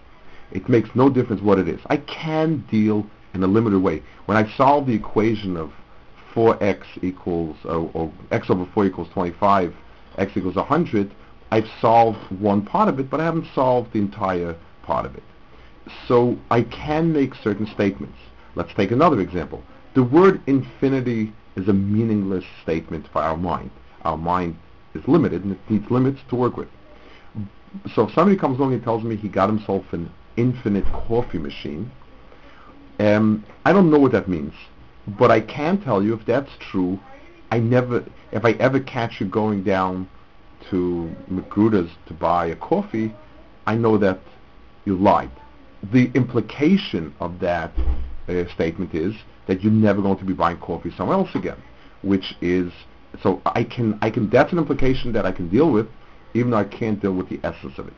It 0.51 0.69
makes 0.69 0.89
no 0.95 1.09
difference 1.09 1.41
what 1.41 1.59
it 1.59 1.67
is. 1.67 1.79
I 1.87 1.97
can 1.97 2.65
deal 2.69 3.05
in 3.33 3.43
a 3.43 3.47
limited 3.47 3.79
way. 3.79 4.01
When 4.25 4.37
I 4.37 4.49
solve 4.55 4.87
the 4.87 4.93
equation 4.93 5.57
of 5.57 5.71
4x 6.33 6.83
equals, 7.01 7.57
uh, 7.65 7.79
or 7.79 8.11
x 8.31 8.49
over 8.49 8.65
4 8.73 8.85
equals 8.85 9.09
25, 9.13 9.73
x 10.17 10.37
equals 10.37 10.55
100, 10.55 11.11
I've 11.51 11.69
solved 11.79 12.19
one 12.39 12.63
part 12.63 12.89
of 12.89 12.99
it, 12.99 13.09
but 13.09 13.19
I 13.19 13.25
haven't 13.25 13.47
solved 13.53 13.93
the 13.93 13.99
entire 13.99 14.55
part 14.83 15.05
of 15.05 15.15
it. 15.15 15.23
So 16.07 16.37
I 16.51 16.63
can 16.63 17.13
make 17.13 17.35
certain 17.35 17.67
statements. 17.67 18.17
Let's 18.55 18.73
take 18.73 18.91
another 18.91 19.19
example. 19.19 19.63
The 19.93 20.03
word 20.03 20.41
infinity 20.47 21.33
is 21.55 21.67
a 21.67 21.73
meaningless 21.73 22.45
statement 22.63 23.07
for 23.11 23.21
our 23.21 23.37
mind. 23.37 23.71
Our 24.03 24.17
mind 24.17 24.57
is 24.93 25.07
limited 25.07 25.43
and 25.43 25.53
it 25.53 25.59
needs 25.69 25.89
limits 25.91 26.21
to 26.29 26.35
work 26.35 26.57
with. 26.57 26.67
So 27.93 28.07
if 28.07 28.13
somebody 28.13 28.37
comes 28.37 28.57
along 28.57 28.73
and 28.73 28.83
tells 28.83 29.03
me 29.03 29.15
he 29.15 29.27
got 29.27 29.49
himself 29.49 29.85
an 29.91 30.09
infinite 30.38 30.86
coffee 30.86 31.38
machine, 31.38 31.92
um, 33.00 33.46
I 33.65 33.74
don't 33.74 33.89
know 33.89 34.00
what 34.00 34.12
that 34.13 34.27
means. 34.27 34.54
But 35.08 35.32
I 35.32 35.42
can 35.42 35.82
tell 35.82 36.01
you 36.01 36.13
if 36.13 36.25
that's 36.25 36.51
true, 36.60 37.00
I 37.51 37.60
never, 37.60 38.04
if 38.32 38.44
I 38.44 38.51
ever 38.54 38.80
catch 38.80 39.20
you 39.20 39.27
going 39.27 39.63
down 39.63 40.10
to 40.72 41.13
Magruder's 41.27 41.92
to 42.08 42.13
buy 42.13 42.48
a 42.48 42.56
coffee, 42.56 43.13
I 43.68 43.75
know 43.75 43.98
that 43.98 44.20
you 44.86 44.96
lied. 44.96 45.32
The 45.92 46.12
implication 46.15 47.13
of 47.20 47.39
that 47.39 47.72
uh, 48.27 48.46
statement 48.54 48.96
is 48.96 49.13
that 49.48 49.62
you're 49.62 49.72
never 49.72 50.01
going 50.01 50.18
to 50.18 50.25
be 50.25 50.34
buying 50.34 50.58
coffee 50.58 50.92
somewhere 50.98 51.18
else 51.18 51.30
again, 51.36 51.62
which 52.01 52.34
is 52.42 52.72
so 53.22 53.42
I 53.46 53.63
can 53.63 53.98
I 54.01 54.10
can 54.10 54.30
that's 54.30 54.51
an 54.51 54.58
implication 54.58 55.13
that 55.13 55.25
I 55.25 55.32
can 55.32 55.50
deal 55.50 55.72
with, 55.72 55.88
even 56.34 56.51
though 56.51 56.58
I 56.58 56.65
can't 56.65 57.00
deal 57.00 57.13
with 57.13 57.30
the 57.30 57.39
essence 57.44 57.77
of 57.77 57.88
it. 57.88 57.94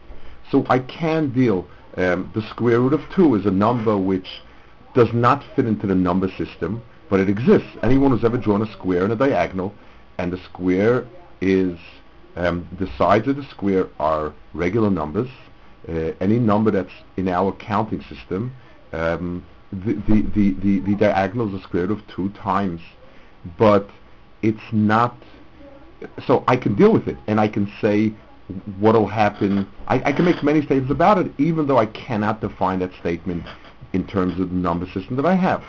So 0.52 0.66
I 0.70 0.80
can 0.80 1.32
deal. 1.32 1.68
Um, 1.98 2.32
the 2.36 2.48
square 2.50 2.80
root 2.80 2.94
of 2.94 3.02
two 3.16 3.36
is 3.36 3.46
a 3.46 3.52
number 3.52 3.98
which 3.98 4.28
does 4.94 5.12
not 5.14 5.44
fit 5.56 5.66
into 5.66 5.88
the 5.88 5.96
number 5.96 6.28
system, 6.38 6.82
but 7.10 7.20
it 7.20 7.30
exists. 7.30 7.70
Anyone 7.82 8.12
who's 8.12 8.24
ever 8.24 8.38
drawn 8.38 8.62
a 8.62 8.72
square 8.72 9.04
and 9.04 9.14
a 9.14 9.16
diagonal, 9.16 9.74
and 10.18 10.32
the 10.32 10.38
square 10.38 11.06
is 11.42 11.78
um, 12.36 12.68
the 12.80 12.88
sides 12.98 13.28
of 13.28 13.36
the 13.36 13.44
square 13.46 13.88
are 14.00 14.34
regular 14.54 14.90
numbers. 14.92 15.30
Uh, 15.90 16.12
any 16.22 16.38
number 16.38 16.70
that's 16.70 16.92
in 17.16 17.28
our 17.28 17.52
counting 17.54 18.02
system, 18.04 18.54
um, 18.94 19.44
the, 19.72 19.94
the, 20.08 20.22
the, 20.36 20.54
the, 20.62 20.80
the 20.80 20.96
diagonal 20.96 21.48
is 21.48 21.54
the 21.54 21.68
square 21.68 21.88
root 21.88 22.00
of 22.00 22.08
two 22.08 22.30
times, 22.30 22.82
but 23.58 23.90
it's 24.42 24.72
not. 24.72 25.16
So 26.28 26.44
I 26.48 26.58
can 26.58 26.76
deal 26.76 26.94
with 26.94 27.08
it, 27.08 27.18
and 27.26 27.40
I 27.40 27.48
can 27.48 27.72
say 27.82 28.14
what'll 28.80 29.08
happen. 29.08 29.68
I, 29.88 30.02
I 30.06 30.14
can 30.14 30.26
make 30.26 30.42
many 30.44 30.62
statements 30.62 30.92
about 30.92 31.18
it, 31.18 31.32
even 31.38 31.68
though 31.68 31.78
I 31.78 31.86
cannot 31.88 32.42
define 32.42 32.80
that 32.80 32.92
statement 33.00 33.46
in 33.94 34.06
terms 34.08 34.40
of 34.40 34.50
the 34.50 34.56
number 34.56 34.86
system 34.88 35.16
that 35.18 35.26
I 35.26 35.36
have. 35.36 35.64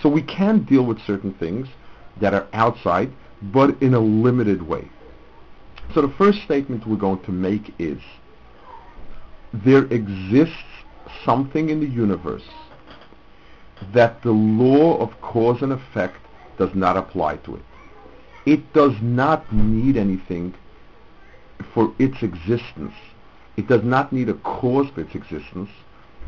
So 0.00 0.08
we 0.08 0.22
can 0.22 0.64
deal 0.64 0.84
with 0.84 0.98
certain 1.06 1.34
things 1.34 1.68
that 2.20 2.34
are 2.34 2.48
outside, 2.52 3.12
but 3.42 3.80
in 3.82 3.94
a 3.94 4.00
limited 4.00 4.62
way. 4.62 4.88
So 5.94 6.00
the 6.00 6.14
first 6.16 6.42
statement 6.42 6.86
we're 6.86 6.96
going 6.96 7.22
to 7.24 7.32
make 7.32 7.74
is 7.78 8.00
there 9.52 9.84
exists 9.84 10.54
something 11.24 11.68
in 11.68 11.80
the 11.80 11.86
universe 11.86 12.44
that 13.92 14.22
the 14.22 14.30
law 14.30 14.96
of 14.98 15.20
cause 15.20 15.60
and 15.60 15.72
effect 15.72 16.16
does 16.56 16.70
not 16.74 16.96
apply 16.96 17.36
to 17.38 17.56
it. 17.56 17.62
It 18.46 18.72
does 18.72 18.94
not 19.02 19.52
need 19.52 19.96
anything 19.96 20.54
for 21.74 21.92
its 21.98 22.22
existence. 22.22 22.94
It 23.56 23.68
does 23.68 23.82
not 23.82 24.12
need 24.12 24.28
a 24.28 24.34
cause 24.34 24.88
for 24.90 25.02
its 25.02 25.14
existence, 25.14 25.70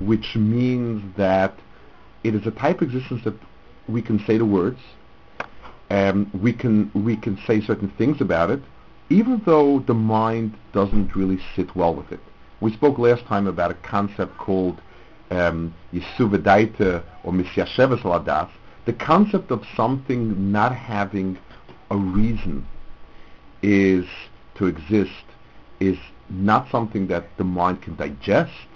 which 0.00 0.36
means 0.36 1.02
that 1.16 1.58
it 2.22 2.34
is 2.34 2.46
a 2.46 2.50
type 2.50 2.80
of 2.80 2.88
existence 2.88 3.22
that 3.24 3.34
we 3.88 4.02
can 4.02 4.18
say 4.26 4.38
the 4.38 4.44
words, 4.44 4.80
um, 5.90 6.30
we 6.42 6.52
can 6.52 6.90
we 6.94 7.16
can 7.16 7.38
say 7.46 7.60
certain 7.60 7.90
things 7.90 8.20
about 8.20 8.50
it, 8.50 8.62
even 9.10 9.42
though 9.44 9.80
the 9.80 9.94
mind 9.94 10.56
doesn't 10.72 11.14
really 11.14 11.38
sit 11.54 11.74
well 11.76 11.94
with 11.94 12.10
it. 12.10 12.20
We 12.60 12.72
spoke 12.72 12.98
last 12.98 13.24
time 13.26 13.46
about 13.46 13.70
a 13.70 13.74
concept 13.74 14.38
called 14.38 14.80
um, 15.30 15.74
or 15.92 17.32
Misyasheves 17.32 18.02
Ladas, 18.02 18.50
the 18.86 18.92
concept 18.92 19.50
of 19.50 19.62
something 19.76 20.52
not 20.52 20.74
having 20.74 21.38
a 21.90 21.96
reason 21.96 22.66
is 23.62 24.06
to 24.56 24.66
exist 24.66 25.23
is 25.86 25.98
not 26.30 26.70
something 26.70 27.06
that 27.08 27.24
the 27.36 27.44
mind 27.44 27.82
can 27.82 27.96
digest, 27.96 28.68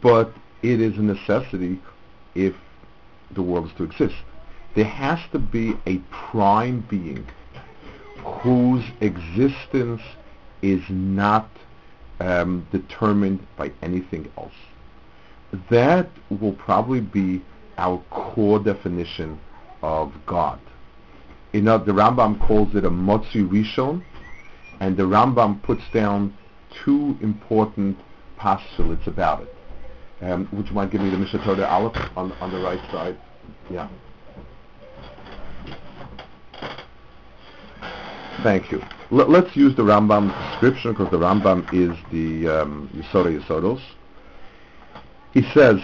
but 0.00 0.32
it 0.62 0.80
is 0.80 0.96
a 0.96 1.02
necessity 1.02 1.80
if 2.34 2.54
the 3.34 3.42
world 3.42 3.66
is 3.66 3.72
to 3.76 3.84
exist. 3.84 4.14
There 4.74 4.84
has 4.84 5.18
to 5.32 5.38
be 5.38 5.74
a 5.86 5.98
prime 6.10 6.86
being 6.88 7.26
whose 8.24 8.84
existence 9.00 10.00
is 10.62 10.82
not 10.88 11.48
um, 12.20 12.66
determined 12.70 13.46
by 13.56 13.72
anything 13.82 14.30
else. 14.38 14.54
That 15.70 16.08
will 16.30 16.52
probably 16.52 17.00
be 17.00 17.42
our 17.76 18.02
core 18.10 18.58
definition 18.58 19.38
of 19.82 20.12
God. 20.26 20.60
You 21.52 21.60
know, 21.60 21.78
the 21.78 21.92
Rambam 21.92 22.40
calls 22.40 22.74
it 22.74 22.84
a 22.84 22.90
Matzui 22.90 23.46
Rishon, 23.46 24.02
and 24.80 24.96
the 24.96 25.02
Rambam 25.02 25.62
puts 25.62 25.82
down 25.92 26.36
two 26.84 27.16
important 27.20 27.98
postulates 28.36 29.06
about 29.06 29.42
it. 29.42 29.48
Um, 30.22 30.48
would 30.52 30.66
you 30.66 30.72
mind 30.72 30.90
giving 30.90 31.10
me 31.10 31.16
the 31.16 31.22
Mishneh 31.22 31.44
Torah 31.44 31.66
Aleph 31.66 31.96
on, 32.16 32.32
on 32.32 32.52
the 32.52 32.58
right 32.60 32.80
side? 32.90 33.16
Yeah. 33.70 33.88
Thank 38.42 38.70
you. 38.70 38.80
L- 39.12 39.28
let's 39.28 39.54
use 39.56 39.76
the 39.76 39.82
Rambam 39.82 40.32
description 40.50 40.92
because 40.92 41.10
the 41.10 41.18
Rambam 41.18 41.62
is 41.72 41.96
the 42.10 42.62
um, 42.62 42.90
Yisoda 42.94 43.38
Yisodos. 43.38 43.80
He 45.32 45.42
says, 45.54 45.80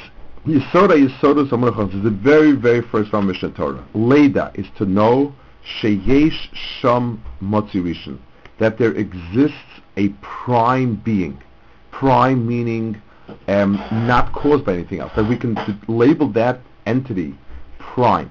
Yisoda 0.46 0.96
Yisodos 0.96 1.50
Amalechots 1.50 1.96
is 1.96 2.02
the 2.02 2.10
very, 2.10 2.52
very 2.52 2.82
first 2.82 3.10
from 3.10 3.28
Mishneh 3.28 3.54
Torah. 3.54 3.84
Leda 3.94 4.52
is 4.54 4.66
to 4.78 4.86
know 4.86 5.34
Sheyesh 5.80 6.48
Sham 6.80 7.22
Matzui 7.42 7.82
Rishon, 7.82 8.18
that 8.58 8.78
there 8.78 8.92
exists 8.92 9.80
a 9.96 10.08
prime 10.20 10.96
being. 10.96 11.42
Prime 11.90 12.46
meaning 12.46 13.00
um, 13.46 13.74
not 14.06 14.32
caused 14.32 14.64
by 14.64 14.74
anything 14.74 15.00
else. 15.00 15.12
That 15.16 15.28
we 15.28 15.36
can 15.36 15.56
label 15.88 16.28
that 16.32 16.60
entity 16.86 17.34
prime. 17.78 18.30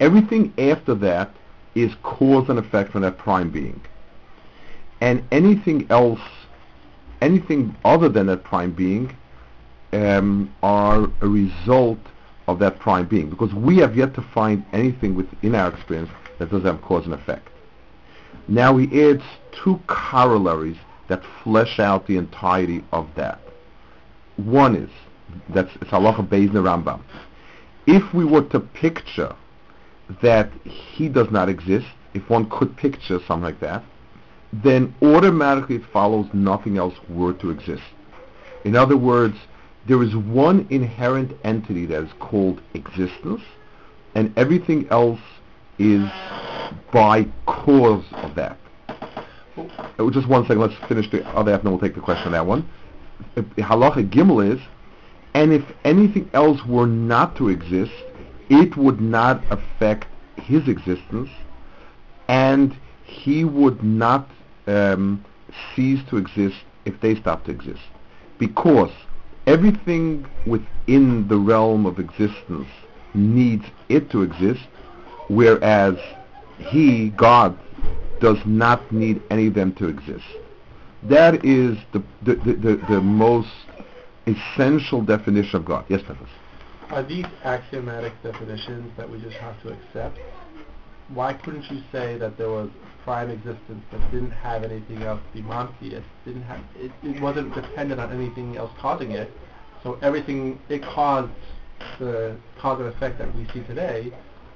Everything 0.00 0.52
after 0.58 0.94
that 0.94 1.30
is 1.74 1.92
cause 2.02 2.48
and 2.48 2.58
effect 2.58 2.92
from 2.92 3.02
that 3.02 3.18
prime 3.18 3.50
being. 3.50 3.80
And 5.00 5.22
anything 5.30 5.86
else, 5.90 6.20
anything 7.20 7.76
other 7.84 8.08
than 8.08 8.26
that 8.26 8.44
prime 8.44 8.72
being, 8.72 9.16
um, 9.92 10.52
are 10.62 11.10
a 11.20 11.28
result 11.28 11.98
of 12.48 12.58
that 12.58 12.78
prime 12.78 13.06
being. 13.06 13.28
Because 13.30 13.52
we 13.54 13.78
have 13.78 13.96
yet 13.96 14.14
to 14.14 14.22
find 14.22 14.64
anything 14.72 15.14
within 15.14 15.54
our 15.54 15.72
experience 15.72 16.10
that 16.38 16.50
doesn't 16.50 16.66
have 16.66 16.82
cause 16.82 17.04
and 17.04 17.14
effect. 17.14 17.48
Now 18.48 18.76
he 18.76 19.08
adds 19.08 19.22
two 19.52 19.80
corollaries 19.86 20.76
that 21.08 21.22
flesh 21.42 21.78
out 21.78 22.06
the 22.06 22.16
entirety 22.16 22.84
of 22.92 23.08
that. 23.16 23.40
One 24.36 24.74
is, 24.74 24.90
that's 25.48 25.74
it's 25.76 25.90
halacha 25.90 26.28
beis 26.28 26.50
Rambam. 26.50 27.02
If 27.86 28.14
we 28.14 28.24
were 28.24 28.44
to 28.48 28.60
picture 28.60 29.34
that 30.22 30.50
he 30.64 31.08
does 31.08 31.30
not 31.30 31.48
exist, 31.48 31.86
if 32.14 32.28
one 32.28 32.48
could 32.50 32.76
picture 32.76 33.18
something 33.26 33.42
like 33.42 33.60
that, 33.60 33.82
then 34.52 34.94
automatically 35.02 35.76
it 35.76 35.84
follows 35.92 36.26
nothing 36.32 36.78
else 36.78 36.94
were 37.08 37.32
to 37.34 37.50
exist. 37.50 37.82
In 38.64 38.76
other 38.76 38.96
words, 38.96 39.36
there 39.86 40.02
is 40.02 40.14
one 40.14 40.66
inherent 40.70 41.32
entity 41.44 41.86
that 41.86 42.04
is 42.04 42.12
called 42.18 42.60
existence, 42.72 43.42
and 44.14 44.32
everything 44.38 44.86
else 44.90 45.20
is 45.78 46.08
by 46.92 47.26
cause 47.46 48.04
of 48.12 48.34
that. 48.34 48.58
Uh, 49.56 50.10
Just 50.10 50.28
one 50.28 50.42
second, 50.44 50.60
let's 50.60 50.74
finish 50.88 51.10
the 51.10 51.26
other 51.28 51.52
half 51.52 51.60
and 51.60 51.70
we'll 51.70 51.80
take 51.80 51.94
the 51.94 52.00
question 52.00 52.26
on 52.26 52.32
that 52.32 52.46
one. 52.46 52.68
Halacha 53.36 54.08
Gimel 54.08 54.54
is, 54.54 54.60
and 55.34 55.52
if 55.52 55.64
anything 55.84 56.28
else 56.32 56.64
were 56.64 56.86
not 56.86 57.36
to 57.36 57.48
exist, 57.48 57.92
it 58.48 58.76
would 58.76 59.00
not 59.00 59.42
affect 59.50 60.06
his 60.36 60.68
existence, 60.68 61.30
and 62.28 62.76
he 63.04 63.44
would 63.44 63.82
not 63.82 64.28
um, 64.66 65.24
cease 65.74 66.00
to 66.10 66.16
exist 66.16 66.56
if 66.84 67.00
they 67.00 67.14
stopped 67.14 67.46
to 67.46 67.52
exist. 67.52 67.82
Because 68.38 68.90
everything 69.46 70.26
within 70.46 71.28
the 71.28 71.38
realm 71.38 71.86
of 71.86 71.98
existence 71.98 72.68
needs 73.14 73.64
it 73.88 74.10
to 74.10 74.22
exist, 74.22 74.66
whereas 75.28 75.96
he, 76.58 77.10
God, 77.10 77.58
does 78.20 78.38
not 78.44 78.90
need 78.92 79.22
any 79.30 79.48
of 79.48 79.54
them 79.54 79.74
to 79.74 79.88
exist. 79.88 80.24
That 81.02 81.44
is 81.44 81.76
the, 81.92 82.02
the, 82.22 82.34
the, 82.36 82.52
the, 82.54 82.86
the 82.88 83.00
most 83.00 83.50
essential 84.26 85.02
definition 85.02 85.56
of 85.56 85.64
God. 85.64 85.84
Yes, 85.88 86.02
Professor. 86.02 86.28
Are 86.90 87.02
these 87.02 87.26
axiomatic 87.44 88.12
definitions 88.22 88.92
that 88.96 89.10
we 89.10 89.20
just 89.20 89.36
have 89.36 89.60
to 89.62 89.72
accept? 89.72 90.18
Why 91.08 91.34
couldn't 91.34 91.70
you 91.70 91.82
say 91.92 92.16
that 92.18 92.38
there 92.38 92.48
was 92.48 92.70
prime 93.04 93.30
existence 93.30 93.84
that 93.92 94.10
didn't 94.10 94.30
have 94.30 94.64
anything 94.64 95.02
else 95.02 95.20
to 95.34 95.42
be 95.42 95.88
It 95.88 96.02
didn't 96.24 96.42
have 96.42 96.60
it, 96.76 96.90
it 97.02 97.20
wasn't 97.20 97.54
dependent 97.54 98.00
on 98.00 98.10
anything 98.12 98.56
else 98.56 98.70
causing 98.80 99.10
it. 99.10 99.30
So 99.82 99.98
everything 100.00 100.58
it 100.70 100.82
caused 100.82 101.30
the 101.98 102.36
cause 102.58 102.80
and 102.80 102.88
effect 102.88 103.18
that 103.18 103.34
we 103.36 103.46
see 103.52 103.62
today, 103.64 104.12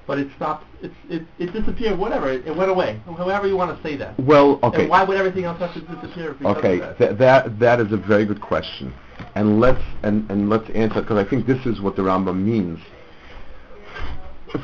but 0.09 0.18
it 0.18 0.29
stopped. 0.35 0.64
It 0.83 0.90
it, 1.09 1.23
it 1.38 1.53
disappeared. 1.53 1.97
Whatever. 1.99 2.33
It, 2.33 2.47
it 2.47 2.57
went 2.57 2.71
away. 2.71 3.01
However 3.05 3.47
you 3.47 3.57
want 3.57 3.77
to 3.77 3.83
say 3.88 3.94
that. 3.99 4.18
Well, 4.18 4.59
okay. 4.64 4.81
And 4.81 4.90
why 4.90 5.05
would 5.05 5.16
everything 5.16 5.44
else 5.44 5.61
have 5.61 5.75
to 5.75 5.81
disappear? 5.81 6.35
Okay, 6.44 6.81
that? 6.81 6.99
th- 6.99 7.18
that 7.18 7.59
that 7.61 7.79
is 7.79 7.92
a 7.92 7.99
very 7.99 8.25
good 8.25 8.40
question, 8.40 8.92
and 9.37 9.61
let's 9.61 9.83
and, 10.03 10.29
and 10.31 10.49
let's 10.49 10.68
answer 10.71 11.03
because 11.03 11.25
I 11.25 11.29
think 11.29 11.47
this 11.47 11.64
is 11.66 11.81
what 11.81 11.94
the 11.94 12.03
Rambam 12.03 12.42
means. 12.42 12.81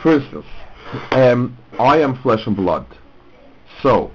For 0.02 0.14
instance, 0.14 0.46
um, 1.10 1.56
I 1.78 2.00
am 2.00 2.20
flesh 2.22 2.46
and 2.46 2.56
blood, 2.56 2.86
so 3.82 4.10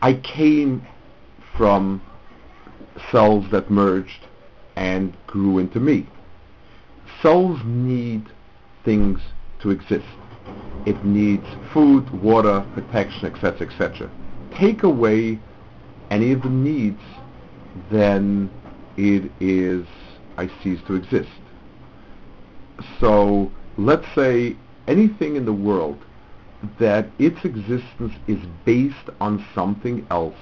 I 0.00 0.14
came 0.14 0.84
from 1.58 2.00
cells 3.12 3.44
that 3.52 3.70
merged 3.70 4.26
and 4.76 5.14
grew 5.26 5.58
into 5.58 5.78
me. 5.78 6.06
Cells 7.20 7.60
need 7.64 8.24
things 8.84 9.20
to 9.60 9.70
exist. 9.70 10.06
It 10.86 11.04
needs 11.04 11.46
food, 11.72 12.08
water, 12.22 12.64
protection, 12.74 13.26
etc., 13.26 13.66
etc. 13.66 14.10
Take 14.54 14.82
away 14.82 15.38
any 16.10 16.32
of 16.32 16.42
the 16.42 16.48
needs, 16.48 17.02
then 17.90 18.50
it 18.96 19.30
is 19.40 19.86
I 20.36 20.48
cease 20.62 20.80
to 20.86 20.94
exist. 20.94 21.28
So 23.00 23.50
let's 23.76 24.06
say 24.14 24.56
anything 24.86 25.36
in 25.36 25.44
the 25.44 25.52
world 25.52 25.98
that 26.78 27.08
its 27.18 27.44
existence 27.44 28.14
is 28.26 28.38
based 28.64 29.10
on 29.20 29.44
something 29.54 30.06
else, 30.10 30.38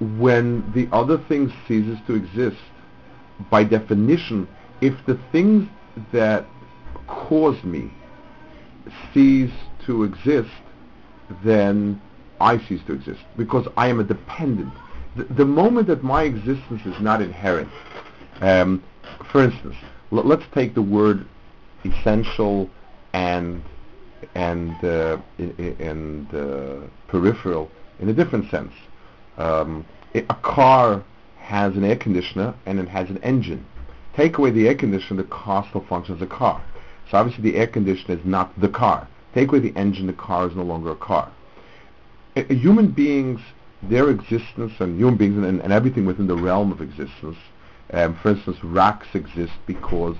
when 0.00 0.70
the 0.72 0.88
other 0.92 1.18
thing 1.18 1.52
ceases 1.66 1.98
to 2.06 2.14
exist, 2.14 2.62
by 3.50 3.64
definition, 3.64 4.48
if 4.80 4.94
the 5.06 5.18
things 5.30 5.68
that 6.12 6.46
cause 7.06 7.62
me 7.64 7.92
cease 9.12 9.52
to 9.86 10.04
exist, 10.04 10.50
then 11.44 12.00
I 12.40 12.58
cease 12.58 12.80
to 12.86 12.92
exist 12.92 13.20
because 13.36 13.66
I 13.76 13.88
am 13.88 14.00
a 14.00 14.04
dependent. 14.04 14.72
The, 15.16 15.24
the 15.24 15.44
moment 15.44 15.86
that 15.86 16.02
my 16.02 16.24
existence 16.24 16.82
is 16.84 17.00
not 17.00 17.22
inherent, 17.22 17.70
um, 18.40 18.82
for 19.30 19.44
instance, 19.44 19.76
l- 20.12 20.24
let's 20.24 20.44
take 20.52 20.74
the 20.74 20.82
word 20.82 21.26
essential 21.84 22.68
and 23.12 23.62
and 24.34 24.72
uh, 24.84 25.18
and 25.38 26.34
uh, 26.34 26.80
peripheral 27.08 27.70
in 28.00 28.08
a 28.08 28.12
different 28.12 28.50
sense. 28.50 28.72
Um, 29.38 29.84
a 30.14 30.34
car 30.42 31.04
has 31.38 31.76
an 31.76 31.84
air 31.84 31.96
conditioner 31.96 32.54
and 32.66 32.78
it 32.78 32.88
has 32.88 33.10
an 33.10 33.18
engine. 33.18 33.66
Take 34.16 34.38
away 34.38 34.50
the 34.50 34.68
air 34.68 34.74
conditioner, 34.74 35.22
the 35.22 35.28
car 35.28 35.66
still 35.68 35.84
functions 35.88 36.22
as 36.22 36.26
a 36.26 36.30
car. 36.30 36.64
So 37.10 37.18
obviously 37.18 37.50
the 37.50 37.56
air 37.56 37.66
conditioner 37.66 38.18
is 38.18 38.24
not 38.24 38.58
the 38.60 38.68
car. 38.68 39.08
Take 39.34 39.48
away 39.48 39.58
the 39.60 39.76
engine, 39.76 40.06
the 40.06 40.12
car 40.12 40.48
is 40.48 40.54
no 40.54 40.62
longer 40.62 40.90
a 40.92 40.96
car. 40.96 41.30
A- 42.36 42.52
a 42.52 42.54
human 42.54 42.90
beings, 42.90 43.40
their 43.82 44.10
existence, 44.10 44.72
and 44.80 44.98
human 44.98 45.16
beings, 45.16 45.36
and, 45.36 45.60
and 45.60 45.72
everything 45.72 46.06
within 46.06 46.26
the 46.26 46.36
realm 46.36 46.72
of 46.72 46.80
existence. 46.80 47.36
Um, 47.92 48.16
for 48.22 48.30
instance, 48.30 48.62
rocks 48.62 49.08
exist 49.14 49.52
because 49.66 50.16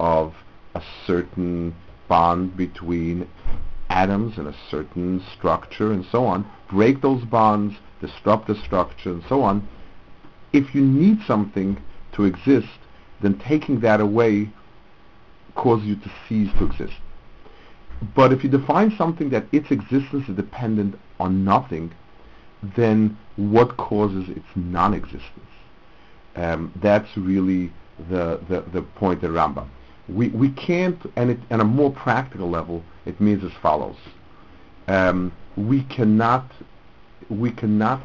of 0.00 0.34
a 0.74 0.82
certain 1.06 1.74
bond 2.08 2.56
between 2.56 3.28
atoms 3.90 4.38
and 4.38 4.48
a 4.48 4.54
certain 4.70 5.22
structure, 5.36 5.92
and 5.92 6.04
so 6.10 6.24
on. 6.24 6.46
Break 6.70 7.02
those 7.02 7.24
bonds, 7.24 7.76
disrupt 8.00 8.46
the 8.46 8.54
structure, 8.54 9.10
and 9.10 9.22
so 9.28 9.42
on. 9.42 9.68
If 10.52 10.74
you 10.74 10.80
need 10.80 11.18
something 11.26 11.80
to 12.12 12.24
exist, 12.24 12.78
then 13.20 13.38
taking 13.38 13.80
that 13.80 14.00
away 14.00 14.50
causes 15.54 15.86
you 15.86 15.96
to 15.96 16.10
cease 16.28 16.50
to 16.58 16.66
exist. 16.66 16.94
But 18.14 18.32
if 18.32 18.42
you 18.44 18.50
define 18.50 18.94
something 18.96 19.30
that 19.30 19.46
its 19.52 19.70
existence 19.70 20.28
is 20.28 20.36
dependent 20.36 20.98
on 21.20 21.44
nothing, 21.44 21.92
then 22.76 23.16
what 23.36 23.76
causes 23.76 24.28
its 24.28 24.46
non-existence? 24.54 25.30
Um, 26.36 26.72
that's 26.82 27.16
really 27.16 27.72
the, 28.10 28.40
the, 28.48 28.64
the 28.72 28.82
point 28.82 29.22
of 29.22 29.32
Rambam. 29.32 29.68
We, 30.08 30.28
we 30.30 30.50
can't, 30.50 31.00
and 31.16 31.30
it, 31.30 31.38
on 31.50 31.60
a 31.60 31.64
more 31.64 31.92
practical 31.92 32.50
level, 32.50 32.82
it 33.06 33.20
means 33.20 33.44
as 33.44 33.52
follows. 33.62 33.96
Um, 34.88 35.32
we 35.56 35.84
cannot, 35.84 36.50
we 37.30 37.50
cannot 37.52 38.02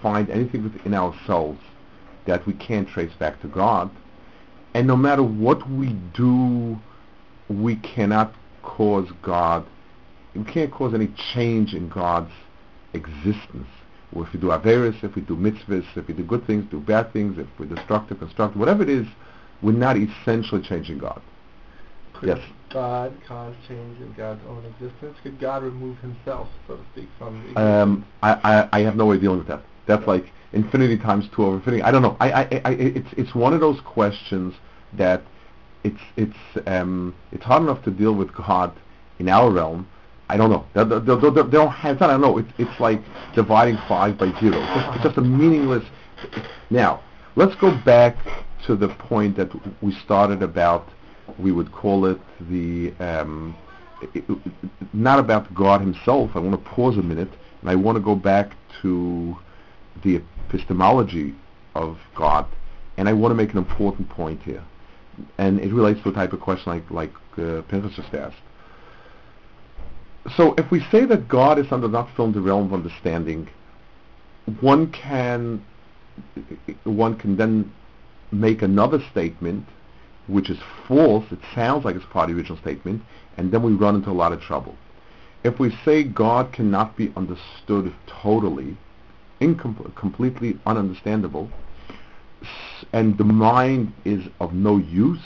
find 0.00 0.28
anything 0.30 0.64
within 0.64 0.94
ourselves 0.94 1.60
that 2.26 2.46
we 2.46 2.52
can't 2.52 2.88
trace 2.88 3.12
back 3.18 3.40
to 3.42 3.48
God. 3.48 3.90
And 4.74 4.86
no 4.86 4.96
matter 4.96 5.22
what 5.22 5.68
we 5.70 5.88
do, 6.14 6.78
we 7.48 7.76
cannot 7.76 8.34
cause 8.62 9.08
God, 9.22 9.66
we 10.34 10.44
can't 10.44 10.72
cause 10.72 10.94
any 10.94 11.08
change 11.34 11.74
in 11.74 11.88
God's 11.88 12.32
existence. 12.94 13.68
or 14.14 14.26
if 14.26 14.32
we 14.32 14.40
do 14.40 14.48
averis, 14.48 15.02
if 15.02 15.14
we 15.14 15.22
do 15.22 15.36
mitzvahs, 15.36 15.84
if 15.96 16.06
we 16.06 16.14
do 16.14 16.22
good 16.22 16.46
things, 16.46 16.64
do 16.70 16.80
bad 16.80 17.12
things, 17.12 17.38
if 17.38 17.46
we're 17.58 17.66
destructive, 17.66 18.18
constructive, 18.18 18.58
whatever 18.58 18.82
it 18.82 18.88
is, 18.88 19.06
we're 19.62 19.72
not 19.72 19.96
essentially 19.96 20.60
changing 20.62 20.98
God. 20.98 21.20
Could 22.14 22.28
Yes. 22.30 22.38
God 22.70 23.12
cause 23.26 23.54
change 23.68 24.00
in 24.00 24.12
God's 24.14 24.40
own 24.48 24.64
existence? 24.64 25.16
Could 25.22 25.38
God 25.38 25.62
remove 25.62 25.98
himself, 25.98 26.48
so 26.66 26.76
to 26.76 26.82
speak, 26.92 27.08
from? 27.18 27.42
Um, 27.56 28.04
I, 28.22 28.68
I, 28.72 28.78
I 28.78 28.80
have 28.82 28.96
no 28.96 29.06
way 29.06 29.16
of 29.16 29.22
dealing 29.22 29.38
with 29.38 29.48
that. 29.48 29.62
That's 29.86 30.06
like 30.06 30.32
infinity 30.52 30.98
times 30.98 31.24
two 31.34 31.44
over 31.44 31.56
infinity. 31.56 31.82
I 31.82 31.90
don't 31.90 32.02
know. 32.02 32.16
I, 32.20 32.32
I, 32.32 32.62
I, 32.64 32.70
it's, 32.72 33.08
it's 33.16 33.34
one 33.34 33.52
of 33.54 33.60
those 33.60 33.80
questions 33.84 34.54
that 34.94 35.22
it's, 35.84 36.00
it's, 36.16 36.36
um, 36.66 37.14
it's 37.32 37.44
hard 37.44 37.62
enough 37.62 37.82
to 37.84 37.90
deal 37.90 38.14
with 38.14 38.32
God 38.34 38.72
in 39.18 39.28
our 39.28 39.50
realm. 39.50 39.88
I 40.28 40.36
don't 40.36 40.50
know. 40.50 40.64
They, 40.74 40.84
don't 40.84 41.70
have, 41.70 42.00
I 42.00 42.06
don't 42.06 42.20
know. 42.20 42.38
It's, 42.38 42.50
it's 42.58 42.80
like 42.80 43.00
dividing 43.34 43.76
five 43.88 44.16
by 44.18 44.26
zero. 44.40 44.56
It's 44.62 44.74
just, 44.74 44.94
it's 44.96 45.04
just 45.04 45.18
a 45.18 45.20
meaningless. 45.20 45.84
Now, 46.70 47.02
let's 47.36 47.54
go 47.56 47.76
back 47.84 48.16
to 48.66 48.76
the 48.76 48.88
point 48.88 49.36
that 49.36 49.50
we 49.82 49.92
started 50.04 50.42
about. 50.42 50.88
We 51.38 51.52
would 51.52 51.72
call 51.72 52.06
it 52.06 52.18
the 52.48 52.92
um, 53.00 53.56
it- 54.14 54.24
it- 54.28 54.38
not 54.92 55.18
about 55.18 55.52
God 55.54 55.80
Himself. 55.80 56.30
I 56.34 56.38
want 56.38 56.52
to 56.62 56.70
pause 56.70 56.96
a 56.96 57.02
minute, 57.02 57.30
and 57.60 57.70
I 57.70 57.74
want 57.74 57.96
to 57.96 58.02
go 58.02 58.14
back 58.14 58.52
to 58.82 59.36
the 60.02 60.22
epistemology 60.48 61.34
of 61.74 61.98
God, 62.14 62.46
and 62.96 63.08
I 63.08 63.12
want 63.12 63.32
to 63.32 63.34
make 63.34 63.52
an 63.52 63.58
important 63.58 64.08
point 64.08 64.42
here, 64.42 64.62
and 65.38 65.60
it 65.60 65.72
relates 65.72 66.02
to 66.02 66.10
a 66.10 66.12
type 66.12 66.32
of 66.32 66.40
question 66.40 66.72
like 66.72 66.90
like 66.90 67.12
uh, 67.38 67.62
Pinchas 67.62 67.96
just 67.96 68.14
asked. 68.14 68.36
So, 70.36 70.54
if 70.56 70.70
we 70.70 70.80
say 70.90 71.04
that 71.06 71.28
God 71.28 71.58
is 71.58 71.66
under 71.72 71.88
not 71.88 72.08
from 72.14 72.32
the 72.32 72.40
realm 72.40 72.66
of 72.66 72.72
understanding, 72.72 73.48
one 74.60 74.92
can 74.92 75.64
one 76.84 77.16
can 77.16 77.36
then 77.36 77.72
make 78.30 78.62
another 78.62 79.00
statement 79.10 79.66
which 80.26 80.48
is 80.48 80.58
false, 80.86 81.24
it 81.32 81.38
sounds 81.54 81.84
like 81.84 81.96
it's 81.96 82.04
part 82.06 82.30
of 82.30 82.36
the 82.36 82.40
original 82.40 82.58
statement, 82.58 83.02
and 83.36 83.50
then 83.50 83.62
we 83.62 83.72
run 83.72 83.96
into 83.96 84.10
a 84.10 84.12
lot 84.12 84.32
of 84.32 84.40
trouble. 84.40 84.76
If 85.44 85.58
we 85.58 85.76
say 85.84 86.04
God 86.04 86.52
cannot 86.52 86.96
be 86.96 87.12
understood 87.16 87.92
totally, 88.06 88.76
incom- 89.42 89.94
completely 89.96 90.54
ununderstandable, 90.66 91.50
and 92.92 93.16
the 93.18 93.24
mind 93.24 93.92
is 94.04 94.24
of 94.40 94.52
no 94.52 94.76
use 94.76 95.20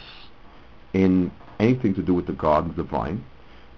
in 0.92 1.30
anything 1.58 1.94
to 1.94 2.02
do 2.02 2.14
with 2.14 2.26
the 2.26 2.32
God 2.32 2.64
and 2.64 2.76
the 2.76 2.82
divine, 2.82 3.24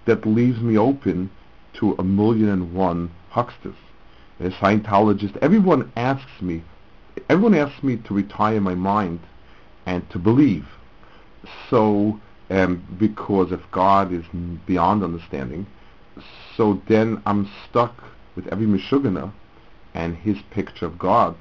that 0.05 0.25
leaves 0.25 0.59
me 0.59 0.77
open 0.77 1.29
to 1.73 1.95
a 1.99 2.03
million 2.03 2.49
and 2.49 2.73
one 2.73 3.11
hucksters. 3.29 3.75
A 4.39 4.49
Scientologist, 4.49 5.37
everyone 5.41 5.91
asks 5.95 6.41
me, 6.41 6.63
everyone 7.29 7.55
asks 7.55 7.83
me 7.83 7.97
to 7.97 8.13
retire 8.13 8.61
my 8.61 8.75
mind 8.75 9.19
and 9.85 10.09
to 10.11 10.19
believe. 10.19 10.67
So, 11.69 12.19
um, 12.49 12.85
because 12.97 13.51
if 13.51 13.59
God 13.71 14.13
is 14.13 14.23
beyond 14.65 15.03
understanding, 15.03 15.67
so 16.55 16.81
then 16.87 17.21
I'm 17.25 17.49
stuck 17.69 18.03
with 18.35 18.47
every 18.47 18.65
Meshuggah 18.65 19.31
and 19.99 20.15
his 20.15 20.37
picture 20.49 20.85
of 20.85 20.97
God, 20.97 21.35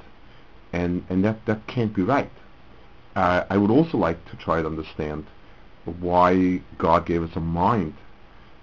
and, 0.73 1.05
and 1.09 1.25
that, 1.25 1.47
that 1.47 1.67
can't 1.69 1.95
be 1.95 2.03
right. 2.03 2.31
Uh, 3.15 3.45
I 3.49 3.57
would 3.57 3.71
also 3.71 3.97
like 3.97 4.19
to 4.31 4.37
try 4.37 4.61
to 4.61 4.67
understand 4.67 5.27
why 6.01 6.61
God 6.77 7.07
gave 7.07 7.23
us 7.23 7.31
a 7.37 7.41
mind. 7.41 7.95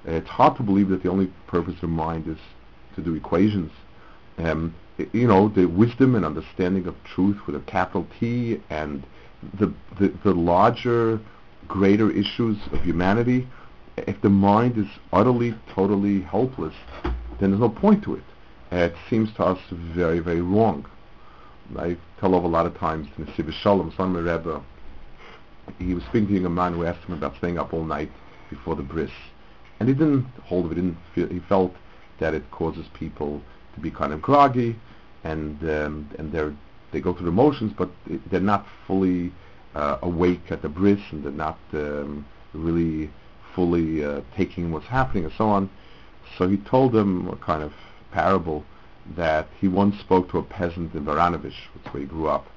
It's 0.03 0.27
hard 0.27 0.57
to 0.57 0.63
believe 0.63 0.89
that 0.89 1.01
the 1.01 1.09
only 1.09 1.31
purpose 1.47 1.81
of 1.81 1.89
mind 1.89 2.27
is 2.27 2.37
to 2.95 3.01
do 3.01 3.15
equations. 3.15 3.71
Um, 4.37 4.75
you 5.13 5.27
know, 5.27 5.47
the 5.47 5.65
wisdom 5.65 6.13
and 6.15 6.25
understanding 6.25 6.87
of 6.87 6.95
truth 7.03 7.37
with 7.47 7.55
a 7.55 7.61
capital 7.61 8.05
T 8.19 8.61
and 8.69 9.05
the, 9.59 9.73
the, 9.99 10.13
the 10.25 10.33
larger, 10.33 11.21
greater 11.69 12.11
issues 12.11 12.57
of 12.73 12.83
humanity, 12.83 13.47
if 13.97 14.21
the 14.21 14.29
mind 14.29 14.77
is 14.77 14.87
utterly, 15.13 15.55
totally 15.73 16.21
helpless, 16.21 16.75
then 17.39 17.51
there's 17.51 17.61
no 17.61 17.69
point 17.69 18.03
to 18.03 18.15
it. 18.15 18.23
It 18.75 18.95
seems 19.09 19.31
to 19.35 19.43
us 19.43 19.59
very, 19.71 20.19
very 20.19 20.41
wrong. 20.41 20.85
I 21.77 21.95
tell 22.19 22.35
over 22.35 22.45
a 22.45 22.49
lot 22.49 22.65
of 22.65 22.77
times 22.77 23.07
in 23.17 23.25
the 23.25 23.31
Nesivos 23.31 23.53
Shalom, 23.53 23.91
Slonimer 23.91 24.23
Rebbe, 24.25 24.61
he 25.79 25.93
was 25.93 26.03
speaking 26.03 26.41
to 26.41 26.45
a 26.45 26.49
man 26.49 26.73
who 26.73 26.85
asked 26.85 27.05
him 27.05 27.13
about 27.13 27.37
staying 27.37 27.57
up 27.57 27.73
all 27.73 27.85
night 27.85 28.11
before 28.49 28.75
the 28.75 28.83
bris. 28.83 29.11
And 29.79 29.87
he 29.87 29.95
didn't 29.95 30.25
hold 30.43 30.65
of 30.65 30.73
it, 30.73 30.75
didn't 30.75 30.97
feel, 31.13 31.27
he 31.29 31.39
felt 31.39 31.73
that 32.19 32.33
it 32.33 32.51
causes 32.51 32.85
people 32.93 33.41
to 33.75 33.79
be 33.79 33.89
kind 33.89 34.11
of 34.11 34.21
groggy 34.21 34.75
and 35.23 35.61
um, 35.63 36.09
and 36.17 36.31
they're 36.31 36.53
they 36.91 37.01
go 37.01 37.13
through 37.13 37.25
the 37.25 37.31
motions 37.31 37.73
but 37.77 37.89
they're 38.29 38.39
not 38.39 38.65
fully 38.87 39.33
uh, 39.73 39.97
awake 40.01 40.49
at 40.49 40.61
the 40.61 40.69
bris 40.69 40.99
and 41.11 41.25
they're 41.25 41.31
not 41.31 41.57
um, 41.73 42.25
really 42.53 43.09
fully 43.53 44.03
uh, 44.03 44.21
taking 44.35 44.71
what's 44.71 44.85
happening 44.85 45.25
and 45.25 45.33
so 45.37 45.45
on. 45.45 45.69
So 46.37 46.47
he 46.47 46.57
told 46.57 46.91
them 46.93 47.37
kind 47.41 47.63
of 47.63 47.73
parable 48.15 48.63
that 49.17 49.47
he 49.59 49.67
once 49.67 49.99
spoke 49.99 50.31
to 50.31 50.37
a 50.37 50.43
peasant 50.43 50.95
in 50.95 51.03
Baranovich, 51.03 51.67
that's 51.75 51.93
where 51.93 52.01
he 52.01 52.07
grew 52.07 52.27
up, 52.27 52.47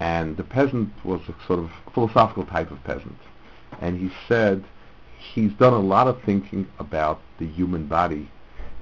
and 0.00 0.36
the 0.36 0.42
peasant 0.42 0.90
was 1.04 1.20
a 1.28 1.46
sort 1.46 1.60
of 1.60 1.70
philosophical 1.94 2.44
type 2.44 2.72
of 2.72 2.82
peasant, 2.82 3.18
and 3.80 4.00
he 4.00 4.10
said 4.26 4.64
he's 5.34 5.52
done 5.52 5.72
a 5.72 5.78
lot 5.78 6.08
of 6.08 6.20
thinking 6.22 6.66
about 6.80 7.20
the 7.38 7.46
human 7.46 7.86
body, 7.86 8.28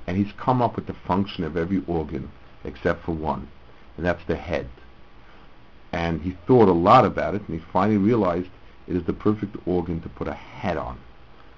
and 0.06 0.16
he's 0.16 0.32
come 0.38 0.62
up 0.62 0.74
with 0.74 0.86
the 0.86 0.96
function 1.06 1.44
of 1.44 1.56
every 1.56 1.84
organ 1.86 2.30
except 2.64 3.04
for 3.04 3.12
one, 3.12 3.46
and 3.96 4.06
that's 4.06 4.24
the 4.26 4.36
head. 4.36 4.68
And 5.92 6.22
he 6.22 6.36
thought 6.46 6.68
a 6.68 6.72
lot 6.72 7.04
about 7.04 7.34
it, 7.34 7.42
and 7.46 7.60
he 7.60 7.66
finally 7.72 7.98
realized 7.98 8.48
it 8.88 8.96
is 8.96 9.04
the 9.04 9.12
perfect 9.12 9.56
organ 9.66 10.00
to 10.00 10.08
put 10.08 10.28
a 10.28 10.32
hat 10.32 10.78
on. 10.78 10.98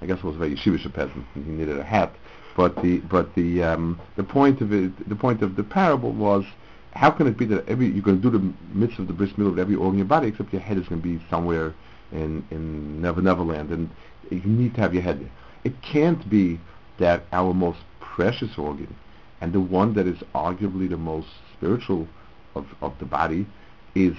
I 0.01 0.07
guess 0.07 0.19
it 0.19 0.25
was 0.25 0.35
a 0.35 0.39
very 0.41 0.57
yeshivish 0.57 0.93
peasant, 0.93 1.25
and 1.35 1.45
he 1.45 1.53
needed 1.53 1.79
a 1.79 1.85
hat. 1.85 2.13
But 2.57 2.83
the 2.83 2.99
but 2.99 3.35
the 3.35 3.63
um, 3.63 4.01
the 4.17 4.25
point 4.25 4.61
of 4.61 4.73
it, 4.73 5.09
the 5.09 5.17
point 5.17 5.43
of 5.43 5.57
the 5.57 5.65
parable 5.65 6.13
was, 6.13 6.45
how 6.93 7.11
can 7.11 7.27
it 7.27 7.39
be 7.39 7.47
that 7.47 7.67
every 7.69 7.87
you're 7.89 8.03
going 8.03 8.21
to 8.21 8.31
do 8.31 8.39
the 8.39 8.53
mitzvah 8.75 9.03
of 9.03 9.09
the 9.09 9.15
bris 9.15 9.33
milah 9.33 9.51
with 9.51 9.59
every 9.59 9.75
organ 9.75 9.95
in 9.95 9.99
your 9.99 10.07
body, 10.07 10.29
except 10.29 10.53
your 10.53 10.63
head 10.63 10.77
is 10.77 10.87
going 10.89 11.01
to 11.01 11.09
be 11.09 11.25
somewhere 11.31 11.75
in 12.13 12.45
in 12.51 13.01
Never 13.01 13.23
Neverland, 13.23 13.71
and 13.71 13.91
you 14.31 14.43
need 14.45 14.75
to 14.75 14.81
have 14.81 14.93
your 14.93 15.03
head 15.03 15.21
there. 15.21 15.31
It 15.65 15.81
can't 15.83 16.29
be 16.29 16.61
that 16.99 17.25
our 17.33 17.55
most 17.55 17.79
precious 18.01 18.59
organ, 18.59 18.95
and 19.41 19.53
the 19.53 19.61
one 19.61 19.95
that 19.95 20.07
is 20.07 20.19
arguably 20.35 20.89
the 20.89 20.99
most 20.99 21.29
spiritual 21.57 22.07
of 22.55 22.67
of 22.83 22.99
the 22.99 23.07
body, 23.07 23.47
is 23.95 24.17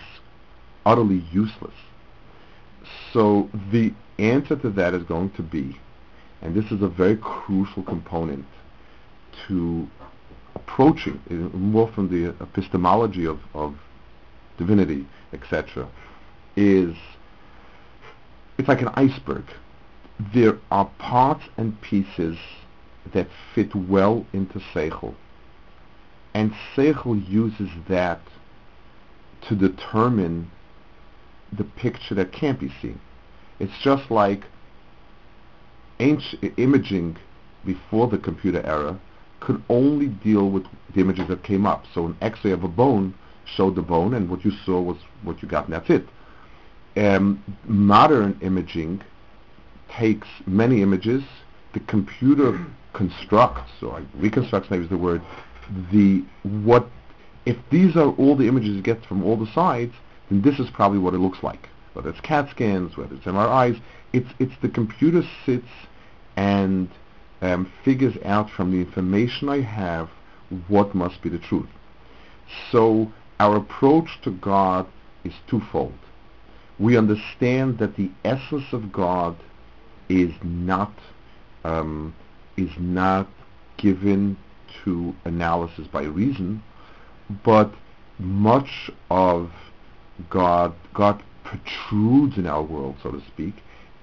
utterly 0.86 1.24
useless. 1.32 1.76
So 3.14 3.50
the 3.72 3.94
answer 4.18 4.56
to 4.56 4.70
that 4.72 4.94
is 4.94 5.04
going 5.04 5.32
to 5.32 5.44
be, 5.44 5.78
and 6.44 6.54
this 6.54 6.72
is 6.72 6.82
a 6.82 6.90
very 6.90 7.16
crucial 7.16 7.84
component 7.84 8.46
to 9.48 9.88
approaching 10.56 11.20
uh, 11.32 11.34
more 11.58 11.92
from 11.94 12.10
the 12.10 12.36
epistemology 12.44 13.26
of, 13.26 13.40
of 13.54 13.76
divinity, 14.58 15.08
etc., 15.32 15.88
is 16.56 16.96
it's 18.58 18.68
like 18.68 18.82
an 18.82 18.90
iceberg. 18.90 19.46
There 20.34 20.60
are 20.70 20.92
parts 21.00 21.46
and 21.58 21.82
pieces 21.82 22.38
that 23.14 23.28
fit 23.56 23.74
well 23.74 24.28
into 24.34 24.60
Seichel, 24.74 25.16
and 26.34 26.54
Seichel 26.76 27.28
uses 27.28 27.70
that 27.88 28.22
to 29.48 29.56
determine 29.56 30.52
the 31.52 31.64
picture 31.64 32.16
that 32.16 32.32
can't 32.32 32.60
be 32.60 32.72
seen. 32.82 33.00
It's 33.60 33.74
just 33.82 34.12
like 34.12 34.46
imaging 36.58 37.18
before 37.66 38.08
the 38.08 38.18
computer 38.18 38.62
era 38.66 39.00
could 39.40 39.62
only 39.70 40.08
deal 40.08 40.50
with 40.50 40.64
the 40.94 41.02
images 41.02 41.28
that 41.28 41.44
came 41.44 41.66
up. 41.66 41.86
So 41.94 42.06
an 42.06 42.18
X-ray 42.22 42.52
of 42.52 42.64
a 42.64 42.68
bone 42.68 43.14
showed 43.46 43.76
the 43.76 43.82
bone, 43.82 44.14
and 44.14 44.30
what 44.30 44.46
you 44.46 44.52
saw 44.66 44.82
was 44.82 44.98
what 45.24 45.42
you 45.42 45.48
got, 45.48 45.66
and 45.66 45.74
that's 45.74 45.90
it. 45.90 46.08
Um, 46.96 47.44
modern 47.66 48.40
imaging 48.42 49.02
takes 49.90 50.28
many 50.46 50.82
images. 50.82 51.24
The 51.74 51.82
computer 51.82 52.66
constructs, 52.94 53.72
or 53.82 54.02
reconstructs, 54.16 54.70
maybe 54.70 54.84
is 54.84 54.90
the 54.90 54.98
word. 54.98 55.22
The 55.92 56.24
what 56.44 56.88
if 57.46 57.58
these 57.70 57.96
are 57.96 58.12
all 58.12 58.36
the 58.36 58.48
images 58.48 58.78
it 58.78 58.84
gets 58.84 59.06
from 59.06 59.24
all 59.24 59.36
the 59.36 59.52
sides, 59.54 59.94
then 60.30 60.42
this 60.42 60.60
is 60.60 60.70
probably 60.70 61.00
what 61.00 61.14
it 61.14 61.20
looks 61.20 61.44
like. 61.44 61.68
Whether 61.94 62.10
it's 62.10 62.22
CAT 62.22 62.50
scans, 62.50 62.96
whether 62.96 63.16
it's 63.16 63.26
MRIs, 63.26 63.80
it's 64.14 64.30
it's 64.40 64.54
the 64.62 64.70
computer 64.70 65.24
sits 65.46 65.68
and 66.36 66.90
um, 67.42 67.72
figures 67.84 68.16
out 68.24 68.50
from 68.50 68.72
the 68.72 68.78
information 68.78 69.50
I 69.50 69.62
have 69.62 70.10
what 70.68 70.94
must 70.94 71.22
be 71.22 71.30
the 71.30 71.40
truth. 71.40 71.70
So 72.72 73.12
our 73.40 73.58
approach 73.58 74.20
to 74.24 74.32
God 74.32 74.88
is 75.24 75.34
twofold. 75.48 75.98
We 76.80 76.98
understand 76.98 77.80
that 77.80 77.96
the 77.96 78.12
essence 78.24 78.72
of 78.72 78.92
God 78.92 79.38
is 80.10 80.32
not 80.44 80.94
um, 81.64 82.14
is 82.58 82.72
not 82.78 83.28
given 83.78 84.38
to 84.84 85.16
analysis 85.26 85.88
by 85.88 86.04
reason, 86.04 86.62
but 87.44 87.74
much 88.20 88.92
of 89.10 89.52
God, 90.30 90.74
God 90.94 91.24
protrudes 91.44 92.38
in 92.38 92.46
our 92.46 92.62
world, 92.62 92.98
so 93.02 93.12
to 93.12 93.22
speak, 93.28 93.56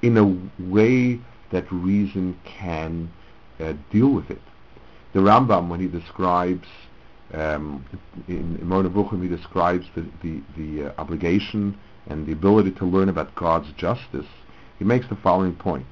in 0.02 0.16
a 0.16 0.70
way 0.70 1.20
that 1.52 1.70
reason 1.70 2.38
can 2.44 3.10
uh, 3.58 3.74
deal 3.90 4.08
with 4.08 4.30
it. 4.30 4.42
The 5.12 5.20
Rambam, 5.20 5.68
when 5.68 5.80
he 5.80 5.88
describes 5.88 6.66
um, 7.32 7.84
in, 8.28 8.56
in 8.56 8.68
Nevuchim, 8.68 9.22
he 9.22 9.28
describes 9.28 9.86
the, 9.94 10.06
the, 10.22 10.42
the 10.56 10.86
uh, 10.86 10.92
obligation 10.98 11.78
and 12.06 12.26
the 12.26 12.32
ability 12.32 12.72
to 12.72 12.84
learn 12.84 13.08
about 13.08 13.34
God's 13.34 13.72
justice. 13.76 14.26
He 14.78 14.84
makes 14.84 15.08
the 15.08 15.16
following 15.16 15.54
point. 15.54 15.86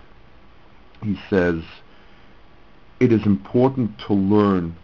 He 1.03 1.17
says, 1.31 1.63
it 3.01 3.13
is 3.13 3.25
important 3.27 3.99
to 4.07 4.15
learn 4.15 4.77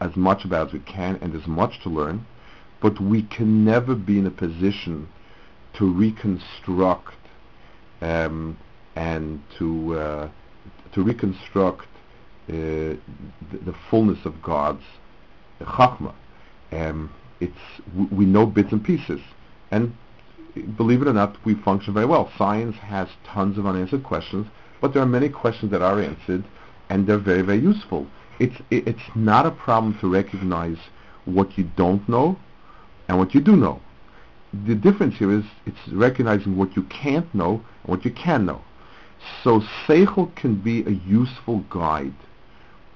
as 0.00 0.16
much 0.16 0.44
about 0.44 0.68
as 0.68 0.72
we 0.72 0.80
can, 0.80 1.16
and 1.20 1.32
there's 1.32 1.46
much 1.46 1.80
to 1.82 1.88
learn, 1.88 2.26
but 2.80 3.00
we 3.00 3.22
can 3.22 3.64
never 3.64 3.94
be 3.94 4.18
in 4.18 4.26
a 4.26 4.30
position 4.30 5.08
to 5.74 5.92
reconstruct 5.92 7.14
um, 8.00 8.56
and 8.96 9.42
to 9.58 9.98
uh, 9.98 10.28
to 10.94 11.02
reconstruct 11.02 11.86
uh, 12.48 12.48
the, 12.48 12.98
the, 13.66 13.74
fullness 13.90 14.24
of 14.24 14.42
God's 14.42 14.82
chachma. 15.60 16.14
Um, 16.72 17.12
it's 17.38 17.54
we 18.10 18.24
know 18.24 18.46
bits 18.46 18.72
and 18.72 18.82
pieces, 18.82 19.20
and 19.70 19.94
believe 20.76 21.02
it 21.02 21.08
or 21.08 21.12
not, 21.12 21.36
we 21.44 21.54
function 21.54 21.92
very 21.92 22.06
well. 22.06 22.32
Science 22.38 22.76
has 22.76 23.08
tons 23.26 23.58
of 23.58 23.66
unanswered 23.66 24.02
questions, 24.02 24.46
but 24.80 24.94
there 24.94 25.02
are 25.02 25.06
many 25.06 25.28
questions 25.28 25.70
that 25.70 25.82
are 25.82 26.00
answered, 26.00 26.44
and 26.88 27.06
they're 27.06 27.18
very 27.18 27.42
very 27.42 27.60
useful. 27.60 28.06
It's 28.40 28.56
it, 28.70 28.88
it's 28.88 29.10
not 29.14 29.44
a 29.44 29.50
problem 29.50 29.98
to 30.00 30.10
recognize 30.10 30.78
what 31.26 31.58
you 31.58 31.64
don't 31.76 32.08
know 32.08 32.38
and 33.08 33.18
what 33.18 33.34
you 33.34 33.40
do 33.40 33.56
know. 33.56 33.80
The 34.66 34.74
difference 34.74 35.16
here 35.16 35.32
is 35.32 35.44
it's 35.66 35.88
recognizing 35.92 36.56
what 36.56 36.76
you 36.76 36.84
can't 36.84 37.32
know 37.34 37.62
and 37.82 37.90
what 37.90 38.04
you 38.04 38.10
can 38.10 38.46
know. 38.46 38.62
So 39.42 39.62
Seichel 39.86 40.34
can 40.36 40.56
be 40.56 40.82
a 40.84 40.90
useful 40.90 41.60
guide 41.70 42.14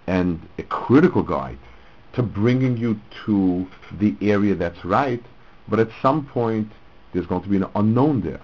and 0.06 0.40
a 0.58 0.62
critical 0.64 1.22
guide 1.22 1.58
to 2.14 2.22
bringing 2.22 2.76
you 2.76 3.00
to 3.24 3.66
the 4.00 4.16
area 4.20 4.54
that's 4.54 4.84
right, 4.84 5.22
but 5.68 5.78
at 5.78 5.88
some 6.02 6.26
point 6.26 6.70
there's 7.12 7.26
going 7.26 7.42
to 7.42 7.48
be 7.48 7.56
an 7.56 7.66
unknown 7.74 8.20
there. 8.22 8.40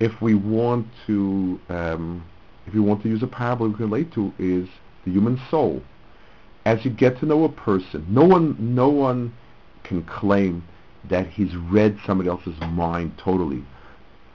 If 0.00 0.20
we 0.20 0.34
want 0.34 0.88
to, 1.06 1.60
um, 1.68 2.24
if 2.66 2.74
you 2.74 2.82
want 2.82 3.02
to 3.02 3.08
use 3.08 3.22
a 3.22 3.28
parable 3.28 3.68
we 3.68 3.74
can 3.74 3.90
relate 3.90 4.12
to 4.14 4.32
is 4.38 4.68
the 5.04 5.12
human 5.12 5.40
soul. 5.50 5.82
As 6.64 6.84
you 6.84 6.90
get 6.90 7.18
to 7.20 7.26
know 7.26 7.44
a 7.44 7.48
person, 7.48 8.06
no 8.08 8.24
one, 8.24 8.56
no 8.58 8.88
one 8.88 9.32
can 9.84 10.02
claim 10.04 10.64
that 11.08 11.26
he's 11.26 11.54
read 11.56 11.98
somebody 12.06 12.28
else's 12.28 12.58
mind 12.70 13.12
totally. 13.18 13.64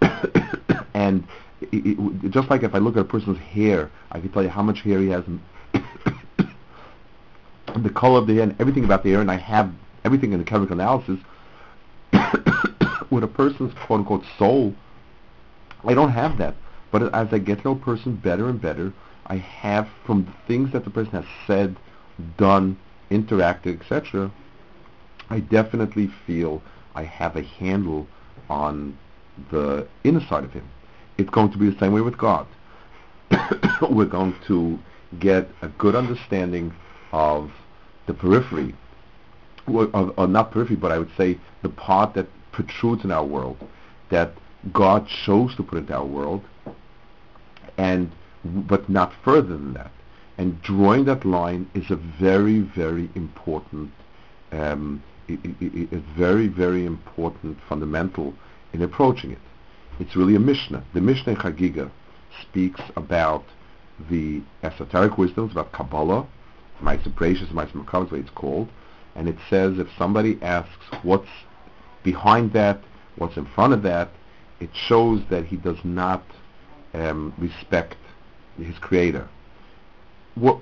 and 0.93 1.25
it, 1.61 1.69
it, 1.71 2.31
just 2.31 2.49
like 2.49 2.63
if 2.63 2.75
I 2.75 2.77
look 2.77 2.95
at 2.95 3.01
a 3.01 3.05
person's 3.05 3.39
hair, 3.39 3.89
I 4.11 4.19
can 4.19 4.31
tell 4.31 4.43
you 4.43 4.49
how 4.49 4.61
much 4.61 4.81
hair 4.81 4.99
he 4.99 5.09
has, 5.09 5.23
and 5.27 5.41
the 7.83 7.89
color 7.89 8.19
of 8.19 8.27
the 8.27 8.35
hair, 8.35 8.43
and 8.43 8.55
everything 8.59 8.83
about 8.83 9.03
the 9.03 9.11
hair, 9.11 9.21
and 9.21 9.31
I 9.31 9.37
have 9.37 9.71
everything 10.03 10.33
in 10.33 10.39
the 10.39 10.45
chemical 10.45 10.79
analysis. 10.79 11.19
With 13.09 13.23
a 13.23 13.27
person's 13.27 13.73
quote 13.73 14.01
unquote 14.01 14.25
soul, 14.37 14.75
I 15.83 15.93
don't 15.93 16.11
have 16.11 16.37
that. 16.37 16.55
But 16.91 17.13
as 17.13 17.27
I 17.31 17.39
get 17.39 17.59
to 17.59 17.63
know 17.65 17.71
a 17.71 17.75
person 17.75 18.15
better 18.15 18.49
and 18.49 18.61
better, 18.61 18.93
I 19.25 19.37
have 19.37 19.89
from 20.05 20.25
the 20.25 20.33
things 20.47 20.71
that 20.71 20.85
the 20.85 20.89
person 20.89 21.13
has 21.13 21.25
said, 21.45 21.75
done, 22.37 22.77
interacted, 23.11 23.81
etc. 23.81 24.31
I 25.29 25.39
definitely 25.39 26.09
feel 26.25 26.61
I 26.95 27.03
have 27.03 27.35
a 27.35 27.43
handle 27.43 28.07
on 28.49 28.97
the 29.51 29.87
inner 30.03 30.21
side 30.21 30.45
of 30.45 30.53
him. 30.53 30.67
It's 31.17 31.29
going 31.29 31.51
to 31.51 31.57
be 31.57 31.69
the 31.69 31.79
same 31.79 31.93
way 31.93 32.01
with 32.01 32.17
God. 32.17 32.47
We're 33.89 34.05
going 34.05 34.35
to 34.47 34.79
get 35.19 35.49
a 35.61 35.67
good 35.67 35.95
understanding 35.95 36.73
of 37.11 37.51
the 38.05 38.13
periphery, 38.13 38.75
or, 39.67 39.89
or, 40.17 40.27
not 40.27 40.51
periphery, 40.51 40.75
but 40.75 40.91
I 40.91 40.97
would 40.97 41.11
say 41.17 41.39
the 41.61 41.69
part 41.69 42.13
that 42.13 42.27
protrudes 42.51 43.03
in 43.03 43.11
our 43.11 43.25
world, 43.25 43.57
that 44.09 44.31
God 44.71 45.07
chose 45.25 45.55
to 45.55 45.63
put 45.63 45.77
into 45.77 45.93
our 45.93 46.05
world, 46.05 46.43
and 47.77 48.11
but 48.43 48.89
not 48.89 49.11
further 49.23 49.49
than 49.49 49.73
that. 49.73 49.91
And 50.37 50.61
drawing 50.61 51.05
that 51.05 51.25
line 51.25 51.69
is 51.73 51.89
a 51.89 51.95
very, 51.95 52.59
very 52.59 53.09
important, 53.15 53.91
um, 54.51 55.03
a 55.29 55.97
very, 56.15 56.47
very 56.47 56.85
important 56.85 57.57
fundamental 57.67 58.33
in 58.71 58.81
approaching 58.81 59.31
it. 59.31 59.39
It's 59.99 60.15
really 60.15 60.35
a 60.35 60.39
Mishnah. 60.39 60.83
The 60.93 61.01
Mishnah 61.01 61.33
in 61.33 61.39
Chagiga 61.39 61.89
speaks 62.41 62.81
about 62.95 63.43
the 64.09 64.41
esoteric 64.61 65.17
wisdoms, 65.17 65.51
about 65.51 65.71
Kabbalah, 65.71 66.27
Bereishis, 66.81 67.51
Ma'aseh 67.51 67.71
Merkavah, 67.71 68.11
way 68.11 68.19
it's 68.19 68.29
called, 68.29 68.69
and 69.15 69.27
it 69.27 69.37
says 69.49 69.79
if 69.79 69.87
somebody 69.97 70.37
asks 70.43 70.85
what's 71.01 71.29
behind 72.03 72.53
that, 72.53 72.79
what's 73.17 73.37
in 73.37 73.47
front 73.47 73.73
of 73.73 73.81
that, 73.83 74.09
it 74.59 74.69
shows 74.73 75.21
that 75.29 75.45
he 75.45 75.57
does 75.57 75.77
not 75.83 76.23
um, 76.93 77.33
respect 77.37 77.95
his 78.57 78.77
creator. 78.79 79.27
What, 80.35 80.61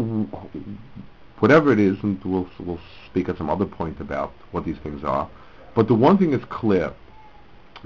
whatever 1.39 1.73
it 1.73 1.79
is, 1.79 1.97
and 2.03 2.23
we'll, 2.23 2.49
we'll 2.59 2.79
speak 3.09 3.27
at 3.27 3.37
some 3.37 3.49
other 3.49 3.65
point 3.65 3.99
about 3.99 4.31
what 4.51 4.63
these 4.63 4.77
things 4.77 5.03
are, 5.03 5.29
but 5.75 5.87
the 5.87 5.95
one 5.95 6.17
thing 6.17 6.33
is 6.33 6.43
clear. 6.49 6.93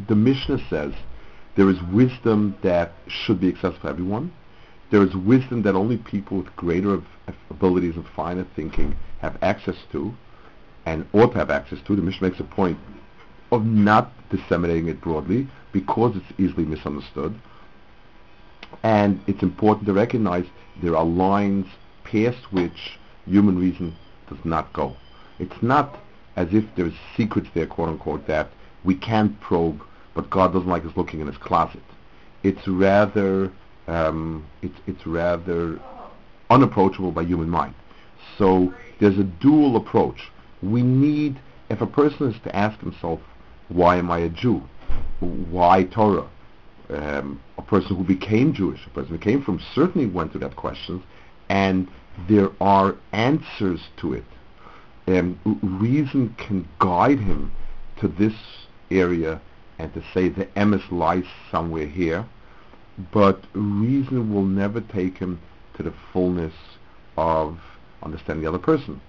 The 0.08 0.16
Mishnah 0.16 0.60
says 0.70 0.94
there 1.56 1.70
is 1.70 1.82
wisdom 1.92 2.56
that 2.64 2.94
should 3.08 3.40
be 3.40 3.50
accessible 3.50 3.82
to 3.82 3.88
everyone. 3.90 4.32
There 4.92 5.04
is 5.04 5.16
wisdom 5.16 5.62
that 5.64 5.76
only 5.76 5.98
people 5.98 6.38
with 6.38 6.56
greater 6.56 7.02
abilities 7.50 7.96
and 7.96 8.06
finer 8.16 8.46
thinking 8.56 8.96
have 9.20 9.38
access 9.42 9.76
to 9.92 10.14
and 10.86 11.06
ought 11.14 11.34
to 11.34 11.38
have 11.38 11.50
access 11.50 11.80
to. 11.86 11.96
The 11.96 12.02
Mishnah 12.02 12.30
makes 12.30 12.40
a 12.40 12.44
point 12.44 12.78
of 13.52 13.66
not 13.66 14.12
disseminating 14.30 14.88
it 14.88 15.02
broadly 15.02 15.48
because 15.72 16.16
it's 16.16 16.40
easily 16.40 16.66
misunderstood. 16.66 17.40
And 18.84 19.22
it's 19.28 19.44
important 19.44 19.88
to 19.88 19.94
recognize 19.94 20.46
there 20.82 20.96
are 20.96 21.06
lines 21.06 21.66
past 22.04 22.52
which 22.52 22.98
human 23.26 23.58
reason 23.60 23.96
does 24.30 24.44
not 24.44 24.72
go. 24.74 24.96
It's 25.40 25.62
not 25.62 26.00
as 26.36 26.54
if 26.54 26.64
there's 26.76 26.94
secrets 27.18 27.50
there, 27.54 27.68
quote 27.68 27.90
unquote, 27.90 28.28
that 28.28 28.50
we 28.84 28.96
can't 28.96 29.40
probe 29.42 29.82
but 30.20 30.30
God 30.30 30.52
doesn't 30.52 30.68
like 30.68 30.84
us 30.84 30.92
looking 30.98 31.22
in 31.22 31.28
his 31.28 31.38
closet. 31.38 31.82
It's 32.44 32.68
rather 32.68 33.54
um, 33.88 34.46
it's 34.62 34.78
it's 34.86 35.08
rather 35.08 35.80
unapproachable 36.50 37.14
by 37.14 37.24
human 37.24 37.50
mind. 37.50 37.74
So 38.38 38.74
there's 39.00 39.18
a 39.18 39.24
dual 39.24 39.78
approach. 39.78 40.30
We 40.62 40.82
need 40.82 41.40
if 41.70 41.80
a 41.80 41.86
person 41.86 42.30
is 42.30 42.36
to 42.44 42.54
ask 42.54 42.82
himself, 42.82 43.22
why 43.70 43.96
am 43.96 44.12
I 44.12 44.20
a 44.20 44.28
Jew? 44.30 44.62
Why 45.22 45.86
Torah? 45.86 46.28
Um, 46.90 47.42
a 47.58 47.62
person 47.62 47.96
who 47.96 48.04
became 48.04 48.52
Jewish, 48.54 48.86
a 48.88 48.90
person 48.90 49.12
who 49.12 49.20
came 49.20 49.42
from 49.42 49.62
certainly 49.74 50.08
went 50.08 50.34
through 50.34 50.42
that 50.42 50.58
question, 50.58 51.02
and 51.48 51.88
there 52.28 52.50
are 52.60 52.98
answers 53.14 53.88
to 54.02 54.16
it. 54.16 54.26
Um, 55.08 55.40
reason 55.82 56.36
can 56.38 56.68
guide 56.78 57.20
him 57.20 57.54
to 58.02 58.10
this 58.10 58.34
area 58.92 59.40
and 59.80 59.94
to 59.94 60.04
say 60.14 60.30
the 60.30 60.46
emes 60.46 60.92
lies 60.92 61.26
somewhere 61.50 61.88
here, 61.88 62.26
but 63.12 63.42
reason 63.54 64.34
will 64.34 64.44
never 64.44 64.82
take 64.82 65.18
him 65.18 65.40
to 65.76 65.84
the 65.84 65.94
fullness 66.12 66.54
of 67.18 67.58
understanding 68.04 68.44
the 68.44 68.50
other 68.50 68.60
person. 68.60 69.02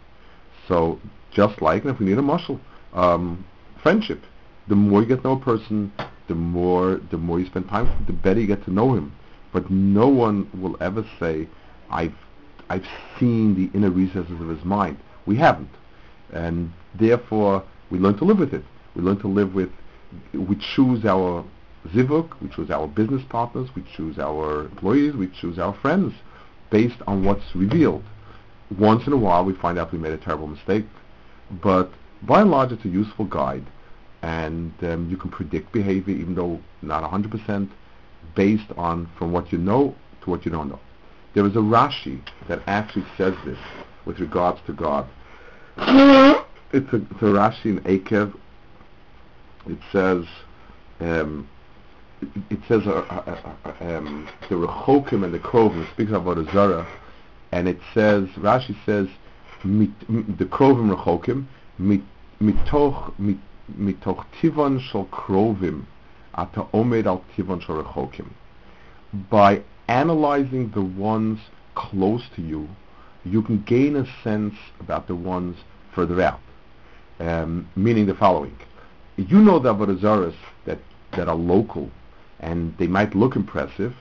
So 0.68 1.00
just 1.32 1.60
like 1.60 1.84
if 1.84 1.98
we 1.98 2.06
need 2.06 2.18
a 2.18 2.22
muscle, 2.22 2.60
um, 2.94 3.44
friendship. 3.82 4.22
The 4.68 4.76
more 4.76 5.02
you 5.02 5.08
get 5.08 5.22
to 5.22 5.28
know 5.28 5.32
a 5.32 5.40
person, 5.40 5.92
the 6.28 6.34
more 6.34 7.00
the 7.10 7.18
more 7.18 7.40
you 7.40 7.46
spend 7.46 7.68
time 7.68 7.86
with 7.88 7.94
him, 7.98 8.04
the 8.06 8.12
better 8.12 8.40
you 8.40 8.46
get 8.46 8.64
to 8.64 8.72
know 8.72 8.94
him. 8.94 9.12
But 9.52 9.70
no 9.70 10.06
one 10.06 10.48
will 10.54 10.76
ever 10.80 11.04
say, 11.18 11.48
I've 11.90 12.14
I've 12.68 12.86
seen 13.18 13.56
the 13.56 13.76
inner 13.76 13.90
recesses 13.90 14.40
of 14.40 14.48
his 14.48 14.64
mind. 14.64 14.98
We 15.26 15.36
haven't. 15.36 15.74
And 16.32 16.72
therefore 16.94 17.64
we 17.90 17.98
learn 17.98 18.16
to 18.18 18.24
live 18.24 18.38
with 18.38 18.54
it. 18.54 18.64
We 18.94 19.02
learn 19.02 19.18
to 19.20 19.28
live 19.28 19.54
with 19.54 19.70
we 20.32 20.56
choose 20.74 21.04
our 21.04 21.44
zivug, 21.88 22.30
we 22.40 22.48
choose 22.48 22.70
our 22.70 22.86
business 22.86 23.22
partners, 23.28 23.68
we 23.74 23.84
choose 23.96 24.18
our 24.18 24.62
employees, 24.66 25.14
we 25.14 25.28
choose 25.28 25.58
our 25.58 25.74
friends 25.80 26.14
based 26.70 27.00
on 27.06 27.24
what's 27.24 27.54
revealed. 27.54 28.04
Once 28.78 29.06
in 29.06 29.12
a 29.12 29.16
while 29.16 29.44
we 29.44 29.54
find 29.54 29.78
out 29.78 29.92
we 29.92 29.98
made 29.98 30.12
a 30.12 30.18
terrible 30.18 30.46
mistake, 30.46 30.84
but 31.62 31.90
by 32.22 32.42
and 32.42 32.50
large 32.50 32.70
it's 32.70 32.84
a 32.84 32.88
useful 32.88 33.24
guide 33.24 33.66
and 34.22 34.72
um, 34.82 35.08
you 35.10 35.16
can 35.16 35.30
predict 35.30 35.72
behavior 35.72 36.14
even 36.14 36.34
though 36.34 36.60
not 36.82 37.02
100% 37.02 37.68
based 38.36 38.70
on 38.76 39.08
from 39.18 39.32
what 39.32 39.50
you 39.50 39.58
know 39.58 39.94
to 40.22 40.30
what 40.30 40.44
you 40.44 40.50
don't 40.50 40.68
know. 40.68 40.80
There 41.34 41.46
is 41.46 41.54
a 41.54 41.60
Rashi 41.60 42.20
that 42.48 42.60
actually 42.66 43.06
says 43.16 43.34
this 43.44 43.58
with 44.04 44.18
regards 44.18 44.60
to 44.66 44.72
God. 44.72 45.08
it's 45.78 46.92
a, 46.92 46.96
it's 46.96 47.22
a 47.22 47.24
Rashi 47.24 47.66
in 47.66 47.80
Eikev. 47.80 48.36
It 49.66 49.78
says, 49.92 50.24
um, 51.00 51.48
it, 52.50 52.58
says 52.68 52.82
uh, 52.86 53.04
uh, 53.10 53.52
uh, 53.64 53.84
um, 53.84 54.28
the 54.48 54.54
Rechokim 54.54 55.24
and 55.24 55.34
the 55.34 55.38
Krovim 55.38 55.90
speaks 55.92 56.12
about 56.12 56.38
a 56.38 56.44
Zara, 56.52 56.86
and 57.52 57.68
it 57.68 57.78
says 57.92 58.28
Rashi 58.38 58.76
says 58.86 59.08
the 59.62 60.44
Krovim 60.46 60.94
Rechokim 60.94 61.46
mit, 61.78 62.00
mitoch 62.40 63.18
mit, 63.18 63.38
mitoch 63.78 64.24
tivon 64.40 64.80
shel 64.80 65.06
Krovim 65.06 65.84
ata 66.34 66.66
omed 66.72 67.06
al 67.06 67.24
tivon 67.36 67.60
shel 67.60 67.82
Rechokim. 67.82 68.30
By 69.30 69.62
analyzing 69.88 70.70
the 70.70 70.82
ones 70.82 71.40
close 71.74 72.22
to 72.36 72.42
you, 72.42 72.68
you 73.24 73.42
can 73.42 73.62
gain 73.62 73.96
a 73.96 74.06
sense 74.22 74.54
about 74.78 75.06
the 75.06 75.14
ones 75.14 75.56
further 75.94 76.22
out. 76.22 76.40
Um, 77.18 77.68
meaning 77.76 78.06
the 78.06 78.14
following. 78.14 78.56
You 79.28 79.38
know 79.38 79.58
the 79.58 79.74
Avodah 79.74 80.34
that, 80.64 80.78
that 81.12 81.28
are 81.28 81.34
local 81.34 81.90
and 82.38 82.74
they 82.78 82.86
might 82.86 83.14
look 83.14 83.36
impressive, 83.36 83.94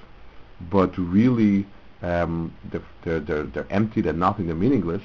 but 0.72 0.98
really 0.98 1.68
um, 2.02 2.54
they're, 2.72 3.20
they're, 3.20 3.44
they're, 3.44 3.68
empty, 3.70 4.00
they're 4.00 4.14
nothing, 4.14 4.48
they're 4.48 4.56
meaningless. 4.56 5.02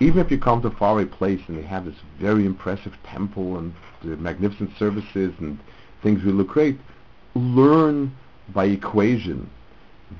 Even 0.00 0.18
if 0.18 0.30
you 0.30 0.38
come 0.38 0.60
to 0.62 0.68
a 0.68 0.70
faraway 0.72 1.04
place 1.04 1.40
and 1.46 1.56
they 1.56 1.62
have 1.62 1.84
this 1.84 1.94
very 2.18 2.44
impressive 2.44 2.94
temple 3.04 3.56
and 3.56 3.72
the 4.02 4.16
magnificent 4.16 4.70
services 4.76 5.32
and 5.38 5.58
things 6.02 6.24
really 6.24 6.38
look 6.38 6.48
great, 6.48 6.76
learn 7.36 8.14
by 8.52 8.64
equation 8.64 9.48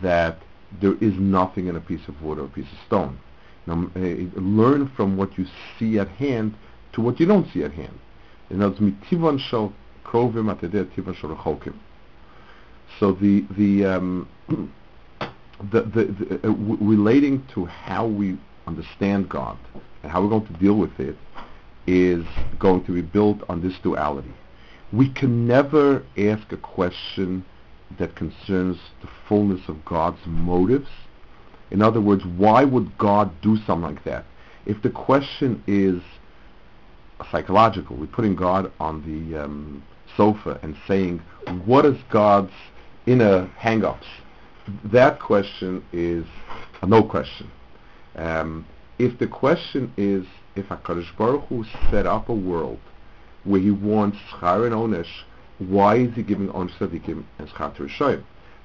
that 0.00 0.38
there 0.80 0.94
is 1.00 1.14
nothing 1.14 1.66
in 1.66 1.74
a 1.74 1.80
piece 1.80 2.06
of 2.06 2.22
wood 2.22 2.38
or 2.38 2.44
a 2.44 2.48
piece 2.48 2.70
of 2.70 2.78
stone. 2.86 3.18
Now, 3.66 3.90
uh, 3.96 4.00
learn 4.40 4.92
from 4.96 5.16
what 5.16 5.36
you 5.36 5.46
see 5.76 5.98
at 5.98 6.08
hand 6.08 6.54
to 6.92 7.00
what 7.00 7.18
you 7.18 7.26
don't 7.26 7.52
see 7.52 7.64
at 7.64 7.72
hand. 7.72 7.98
In 8.50 8.62
other 8.62 8.74
words, 8.80 8.80
mitivon 8.80 9.38
shel 9.38 9.72
krovim 10.04 10.54
atedeh 10.54 10.84
tivon 10.94 11.16
shel 11.16 11.30
rechokim. 11.34 11.74
So 13.00 13.12
the 13.12 13.44
the 13.56 13.84
um, 13.84 14.28
the, 15.70 15.82
the, 15.82 16.04
the 16.04 16.34
uh, 16.36 16.52
w- 16.52 16.78
relating 16.80 17.46
to 17.54 17.64
how 17.64 18.06
we 18.06 18.38
understand 18.66 19.28
God 19.28 19.58
and 20.02 20.10
how 20.10 20.22
we're 20.22 20.28
going 20.28 20.46
to 20.46 20.52
deal 20.54 20.74
with 20.76 20.98
it 20.98 21.16
is 21.86 22.24
going 22.58 22.84
to 22.84 22.92
be 22.92 23.02
built 23.02 23.42
on 23.48 23.60
this 23.60 23.74
duality. 23.82 24.32
We 24.92 25.10
can 25.10 25.46
never 25.46 26.04
ask 26.16 26.52
a 26.52 26.56
question 26.56 27.44
that 27.98 28.16
concerns 28.16 28.78
the 29.02 29.08
fullness 29.28 29.60
of 29.68 29.84
God's 29.84 30.20
motives. 30.26 30.88
In 31.70 31.82
other 31.82 32.00
words, 32.00 32.24
why 32.36 32.64
would 32.64 32.96
God 32.98 33.30
do 33.42 33.56
something 33.66 33.94
like 33.94 34.04
that? 34.04 34.24
If 34.66 34.82
the 34.82 34.90
question 34.90 35.62
is 35.66 36.00
psychological, 37.30 37.96
we're 37.96 38.06
putting 38.06 38.34
God 38.36 38.72
on 38.80 39.02
the 39.02 39.44
um, 39.44 39.82
sofa 40.16 40.58
and 40.62 40.76
saying, 40.86 41.20
what 41.64 41.84
is 41.84 41.96
God's 42.10 42.52
inner 43.06 43.46
hang-ups? 43.56 44.06
That 44.84 45.20
question 45.20 45.84
is 45.92 46.24
a 46.82 46.86
no 46.86 47.02
question. 47.02 47.50
Um, 48.16 48.66
if 48.98 49.18
the 49.18 49.26
question 49.26 49.92
is, 49.96 50.24
if 50.54 50.66
HaKadosh 50.66 51.16
Baruch 51.16 51.44
Hu 51.48 51.64
set 51.90 52.06
up 52.06 52.28
a 52.28 52.34
world 52.34 52.78
where 53.42 53.60
he 53.60 53.70
wants 53.70 54.18
schar 54.30 54.66
and 54.66 54.74
onesh, 54.74 55.24
why 55.58 55.96
is 55.96 56.14
he 56.14 56.22
giving 56.22 56.48
onesh 56.48 56.76
tzaddikim 56.78 57.24
and 57.38 57.48
schar 57.48 57.74
to 57.76 58.22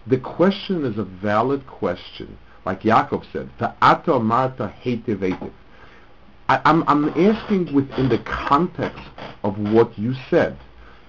The 0.07 0.17
question 0.17 0.85
is 0.85 0.97
a 0.97 1.03
valid 1.03 1.67
question. 1.67 2.37
Like 2.65 2.81
Yaakov 2.81 3.25
said, 3.33 3.49
Ta'ata 3.57 4.19
marta 4.19 4.73
hetev 4.83 5.51
I, 6.49 6.59
I'm, 6.65 6.83
I'm 6.87 7.09
asking 7.09 7.73
within 7.73 8.09
the 8.09 8.17
context 8.17 9.03
of 9.43 9.57
what 9.59 9.97
you 9.97 10.15
said. 10.29 10.57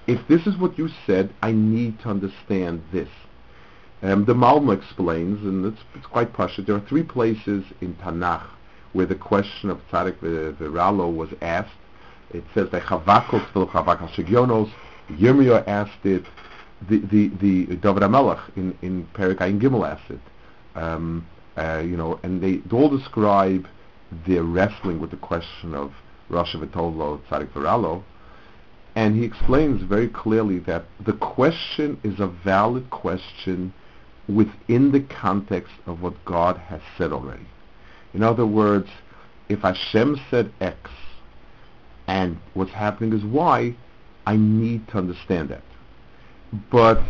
If 0.06 0.20
this 0.28 0.46
is 0.46 0.56
what 0.58 0.78
you 0.78 0.88
said, 1.06 1.32
I 1.42 1.50
need 1.52 1.98
to 2.00 2.10
understand 2.10 2.82
this. 2.92 3.08
Um, 4.02 4.26
the 4.26 4.34
Malma 4.34 4.76
explains, 4.76 5.42
and 5.42 5.64
it's, 5.64 5.82
it's 5.94 6.06
quite 6.06 6.32
pashut, 6.34 6.66
there 6.66 6.76
are 6.76 6.86
three 6.88 7.02
places 7.02 7.64
in 7.80 7.94
Tanakh 7.96 8.46
where 8.92 9.06
the 9.06 9.14
question 9.14 9.70
of 9.70 9.80
Tzadik 9.90 10.18
Viralo 10.18 11.14
was 11.14 11.30
asked. 11.40 11.70
It 12.34 12.44
says 12.54 12.68
that 12.72 12.82
Chavakos 12.82 13.46
Chavakos 13.52 14.10
Shigionos, 14.10 14.70
Yirmiyah 15.10 15.66
asked 15.66 16.04
it, 16.04 16.24
the, 16.88 16.98
the, 16.98 17.28
the 17.40 17.76
David 17.76 18.02
HaMelech 18.02 18.56
in, 18.56 18.76
in 18.82 19.06
Perek 19.14 19.36
Ayin 19.36 19.60
Gimel 19.60 19.88
asked 19.88 20.10
it. 20.10 20.20
Um, 20.74 21.26
uh, 21.56 21.82
you 21.84 21.96
know, 21.96 22.18
and 22.22 22.42
they 22.42 22.60
all 22.74 22.88
describe 22.88 23.66
their 24.26 24.42
wrestling 24.42 25.00
with 25.00 25.10
the 25.10 25.16
question 25.16 25.74
of 25.74 25.92
Rosh 26.28 26.54
V'Tovlo 26.54 27.20
Tzadik 27.28 27.52
Viralo, 27.52 28.02
and 28.94 29.16
he 29.16 29.24
explains 29.24 29.82
very 29.82 30.08
clearly 30.08 30.58
that 30.60 30.84
the 31.04 31.12
question 31.12 32.00
is 32.02 32.18
a 32.18 32.26
valid 32.26 32.90
question 32.90 33.72
within 34.28 34.92
the 34.92 35.00
context 35.00 35.72
of 35.86 36.02
what 36.02 36.24
God 36.24 36.56
has 36.56 36.80
said 36.98 37.12
already. 37.12 37.46
In 38.14 38.22
other 38.22 38.46
words, 38.46 38.88
if 39.48 39.60
Hashem 39.60 40.20
said 40.30 40.52
X 40.60 40.90
and 42.06 42.38
what's 42.54 42.72
happening 42.72 43.12
is 43.12 43.24
Y, 43.24 43.74
I 44.26 44.36
need 44.36 44.86
to 44.88 44.98
understand 44.98 45.48
that. 45.50 45.62
But 46.70 47.00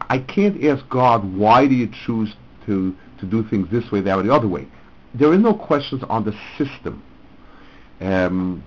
I 0.00 0.18
can't 0.18 0.62
ask 0.64 0.88
God, 0.88 1.36
why 1.36 1.66
do 1.66 1.74
you 1.74 1.88
choose 2.06 2.34
to, 2.66 2.94
to 3.20 3.26
do 3.26 3.44
things 3.48 3.68
this 3.70 3.90
way, 3.90 4.00
that 4.00 4.16
way, 4.16 4.24
the 4.24 4.34
other 4.34 4.48
way? 4.48 4.66
There 5.14 5.30
are 5.30 5.38
no 5.38 5.54
questions 5.54 6.02
on 6.08 6.24
the 6.24 6.34
system. 6.56 7.02
Um, 8.00 8.62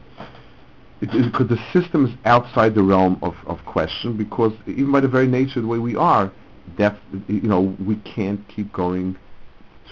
because 1.00 1.48
the 1.48 1.60
system 1.74 2.06
is 2.06 2.12
outside 2.26 2.76
the 2.76 2.84
realm 2.84 3.18
of, 3.24 3.34
of 3.48 3.66
question 3.66 4.16
because 4.16 4.54
even 4.68 4.92
by 4.92 5.00
the 5.00 5.08
very 5.08 5.26
nature 5.28 5.60
of 5.60 5.64
the 5.64 5.68
way 5.68 5.80
we 5.80 5.96
are, 5.96 6.32
that 6.78 6.98
you 7.28 7.42
know 7.42 7.76
we 7.84 7.96
can't 7.98 8.48
keep 8.48 8.72
going 8.72 9.18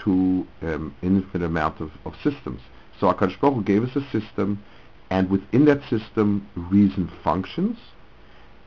to 0.04 0.46
um, 0.62 0.94
infinite 1.02 1.44
amount 1.44 1.80
of, 1.80 1.90
of 2.04 2.14
systems. 2.22 2.60
So 2.98 3.12
Akash 3.12 3.38
Baruch 3.40 3.64
gave 3.64 3.82
us 3.82 3.96
a 3.96 4.02
system, 4.10 4.62
and 5.10 5.28
within 5.28 5.64
that 5.64 5.82
system, 5.90 6.48
reason 6.54 7.10
functions, 7.24 7.76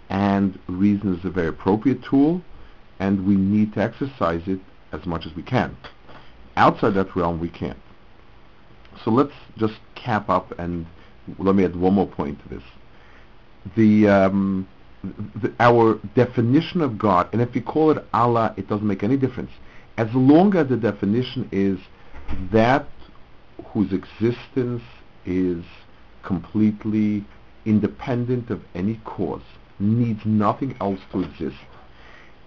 and 0.09 0.59
reason 0.67 1.15
is 1.15 1.23
a 1.23 1.29
very 1.29 1.47
appropriate 1.47 2.03
tool, 2.03 2.41
and 2.99 3.25
we 3.25 3.35
need 3.35 3.73
to 3.73 3.81
exercise 3.81 4.41
it 4.47 4.59
as 4.91 5.05
much 5.05 5.25
as 5.25 5.33
we 5.35 5.43
can. 5.43 5.77
Outside 6.55 6.93
that 6.95 7.15
realm, 7.15 7.39
we 7.39 7.49
can't. 7.49 7.77
So 9.03 9.11
let's 9.11 9.33
just 9.57 9.79
cap 9.95 10.29
up 10.29 10.57
and 10.59 10.85
let 11.39 11.55
me 11.55 11.63
add 11.63 11.75
one 11.75 11.93
more 11.93 12.07
point 12.07 12.41
to 12.43 12.49
this. 12.49 12.63
The 13.75 14.07
um, 14.07 14.67
the, 15.03 15.53
our 15.59 15.99
definition 16.15 16.81
of 16.81 16.97
God, 16.97 17.29
and 17.33 17.41
if 17.41 17.53
we 17.53 17.61
call 17.61 17.91
it 17.91 18.05
Allah, 18.13 18.53
it 18.57 18.67
doesn't 18.67 18.87
make 18.87 19.03
any 19.03 19.17
difference. 19.17 19.51
As 19.97 20.07
long 20.13 20.55
as 20.55 20.69
the 20.69 20.77
definition 20.77 21.47
is 21.51 21.79
that 22.51 22.87
whose 23.67 23.91
existence 23.91 24.81
is 25.25 25.63
completely 26.23 27.25
independent 27.65 28.49
of 28.49 28.61
any 28.73 28.99
cause, 29.05 29.41
needs 29.79 30.21
nothing 30.25 30.75
else 30.79 30.99
to 31.11 31.21
exist, 31.21 31.57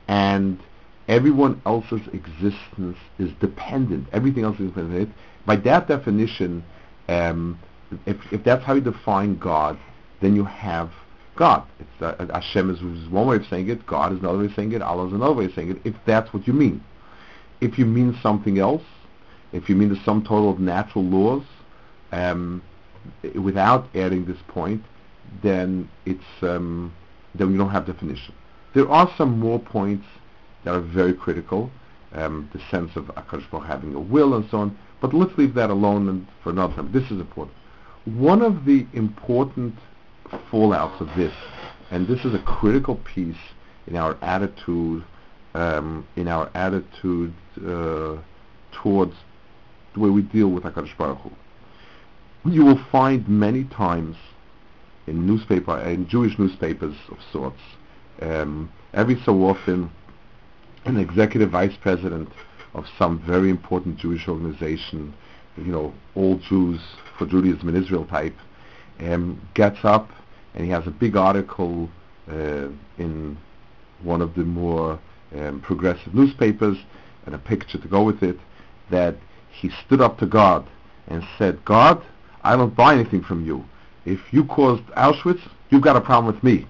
and 0.08 0.58
everyone 1.08 1.60
else's 1.66 2.00
existence 2.12 2.96
is 3.18 3.30
dependent, 3.40 4.08
everything 4.12 4.44
else 4.44 4.58
is 4.58 4.68
dependent. 4.68 5.14
By 5.44 5.56
that 5.56 5.88
definition, 5.88 6.64
um, 7.08 7.58
if, 8.06 8.16
if 8.32 8.42
that's 8.44 8.64
how 8.64 8.74
you 8.74 8.80
define 8.80 9.38
God, 9.38 9.78
then 10.20 10.34
you 10.34 10.44
have 10.44 10.90
God. 11.36 11.64
It's, 11.78 12.02
uh, 12.02 12.26
Hashem 12.32 12.70
is, 12.70 12.80
is 12.80 13.08
one 13.10 13.26
way 13.26 13.36
of 13.36 13.46
saying 13.48 13.68
it. 13.68 13.86
God 13.86 14.12
is 14.12 14.18
another 14.18 14.38
way 14.38 14.46
of 14.46 14.54
saying 14.54 14.72
it. 14.72 14.82
Allah 14.82 15.06
is 15.06 15.12
another 15.12 15.34
way 15.34 15.44
of 15.44 15.54
saying 15.54 15.70
it. 15.70 15.78
If 15.84 15.94
that's 16.06 16.32
what 16.32 16.46
you 16.46 16.52
mean. 16.52 16.82
If 17.60 17.78
you 17.78 17.86
mean 17.86 18.18
something 18.22 18.58
else, 18.58 18.82
if 19.52 19.68
you 19.68 19.76
mean 19.76 19.90
the 19.90 20.00
sum 20.04 20.22
total 20.22 20.50
of 20.50 20.58
natural 20.58 21.04
laws, 21.04 21.44
um, 22.12 22.62
without 23.34 23.88
adding 23.94 24.24
this 24.24 24.38
point, 24.48 24.82
then 25.42 25.88
it's 26.04 26.20
um, 26.42 26.92
then 27.34 27.52
we 27.52 27.58
don't 27.58 27.70
have 27.70 27.86
definition. 27.86 28.34
There 28.74 28.88
are 28.90 29.10
some 29.16 29.38
more 29.38 29.58
points 29.58 30.04
that 30.66 30.74
are 30.74 30.80
very 30.80 31.14
critical. 31.14 31.70
Um, 32.12 32.50
the 32.52 32.60
sense 32.70 32.96
of 32.96 33.04
Akash 33.04 33.66
having 33.66 33.94
a 33.94 34.00
will 34.00 34.34
and 34.34 34.48
so 34.50 34.58
on. 34.58 34.78
But 35.00 35.14
let's 35.14 35.36
leave 35.38 35.54
that 35.54 35.70
alone 35.70 36.08
and 36.08 36.26
for 36.42 36.50
another 36.50 36.74
time. 36.74 36.92
This 36.92 37.04
is 37.04 37.20
important. 37.20 37.56
One 38.04 38.42
of 38.42 38.64
the 38.64 38.86
important 38.92 39.74
fallouts 40.50 41.00
of 41.00 41.08
this, 41.16 41.32
and 41.90 42.06
this 42.08 42.24
is 42.24 42.34
a 42.34 42.40
critical 42.40 42.96
piece 42.96 43.36
in 43.86 43.96
our 43.96 44.16
attitude, 44.22 45.04
um, 45.54 46.06
in 46.16 46.26
our 46.26 46.50
attitude 46.54 47.32
uh, 47.64 48.16
towards 48.72 49.14
the 49.94 50.00
way 50.00 50.10
we 50.10 50.22
deal 50.22 50.48
with 50.48 50.64
Hakadosh 50.64 50.96
Baruch 50.96 51.18
Hu. 51.18 51.30
You 52.50 52.64
will 52.64 52.84
find 52.90 53.28
many 53.28 53.64
times 53.64 54.16
in 55.06 55.26
newspaper, 55.26 55.78
in 55.80 56.08
Jewish 56.08 56.38
newspapers 56.38 56.96
of 57.10 57.18
sorts, 57.32 57.60
um, 58.20 58.70
every 58.94 59.20
so 59.24 59.44
often, 59.44 59.90
an 60.86 60.98
executive 60.98 61.50
vice 61.50 61.76
president 61.80 62.28
of 62.74 62.84
some 62.98 63.18
very 63.26 63.50
important 63.50 63.98
Jewish 63.98 64.28
organization, 64.28 65.14
you 65.56 65.72
know, 65.72 65.94
all 66.14 66.38
Jews 66.48 66.80
for 67.18 67.26
Judaism 67.26 67.68
in 67.68 67.82
Israel 67.82 68.04
type, 68.06 68.36
um, 69.00 69.40
gets 69.54 69.78
up 69.84 70.10
and 70.54 70.64
he 70.64 70.70
has 70.70 70.86
a 70.86 70.90
big 70.90 71.16
article 71.16 71.88
uh, 72.30 72.68
in 72.98 73.36
one 74.02 74.22
of 74.22 74.34
the 74.34 74.44
more 74.44 74.98
um, 75.36 75.60
progressive 75.60 76.14
newspapers 76.14 76.78
and 77.24 77.34
a 77.34 77.38
picture 77.38 77.78
to 77.78 77.88
go 77.88 78.02
with 78.02 78.22
it 78.22 78.38
that 78.90 79.16
he 79.50 79.70
stood 79.86 80.00
up 80.00 80.18
to 80.18 80.26
God 80.26 80.66
and 81.08 81.22
said, 81.38 81.64
God, 81.64 82.02
I 82.42 82.56
don't 82.56 82.74
buy 82.76 82.94
anything 82.94 83.22
from 83.22 83.44
you. 83.44 83.64
If 84.04 84.20
you 84.32 84.44
caused 84.44 84.84
Auschwitz, 84.96 85.40
you've 85.70 85.82
got 85.82 85.96
a 85.96 86.00
problem 86.00 86.32
with 86.32 86.42
me. 86.44 86.66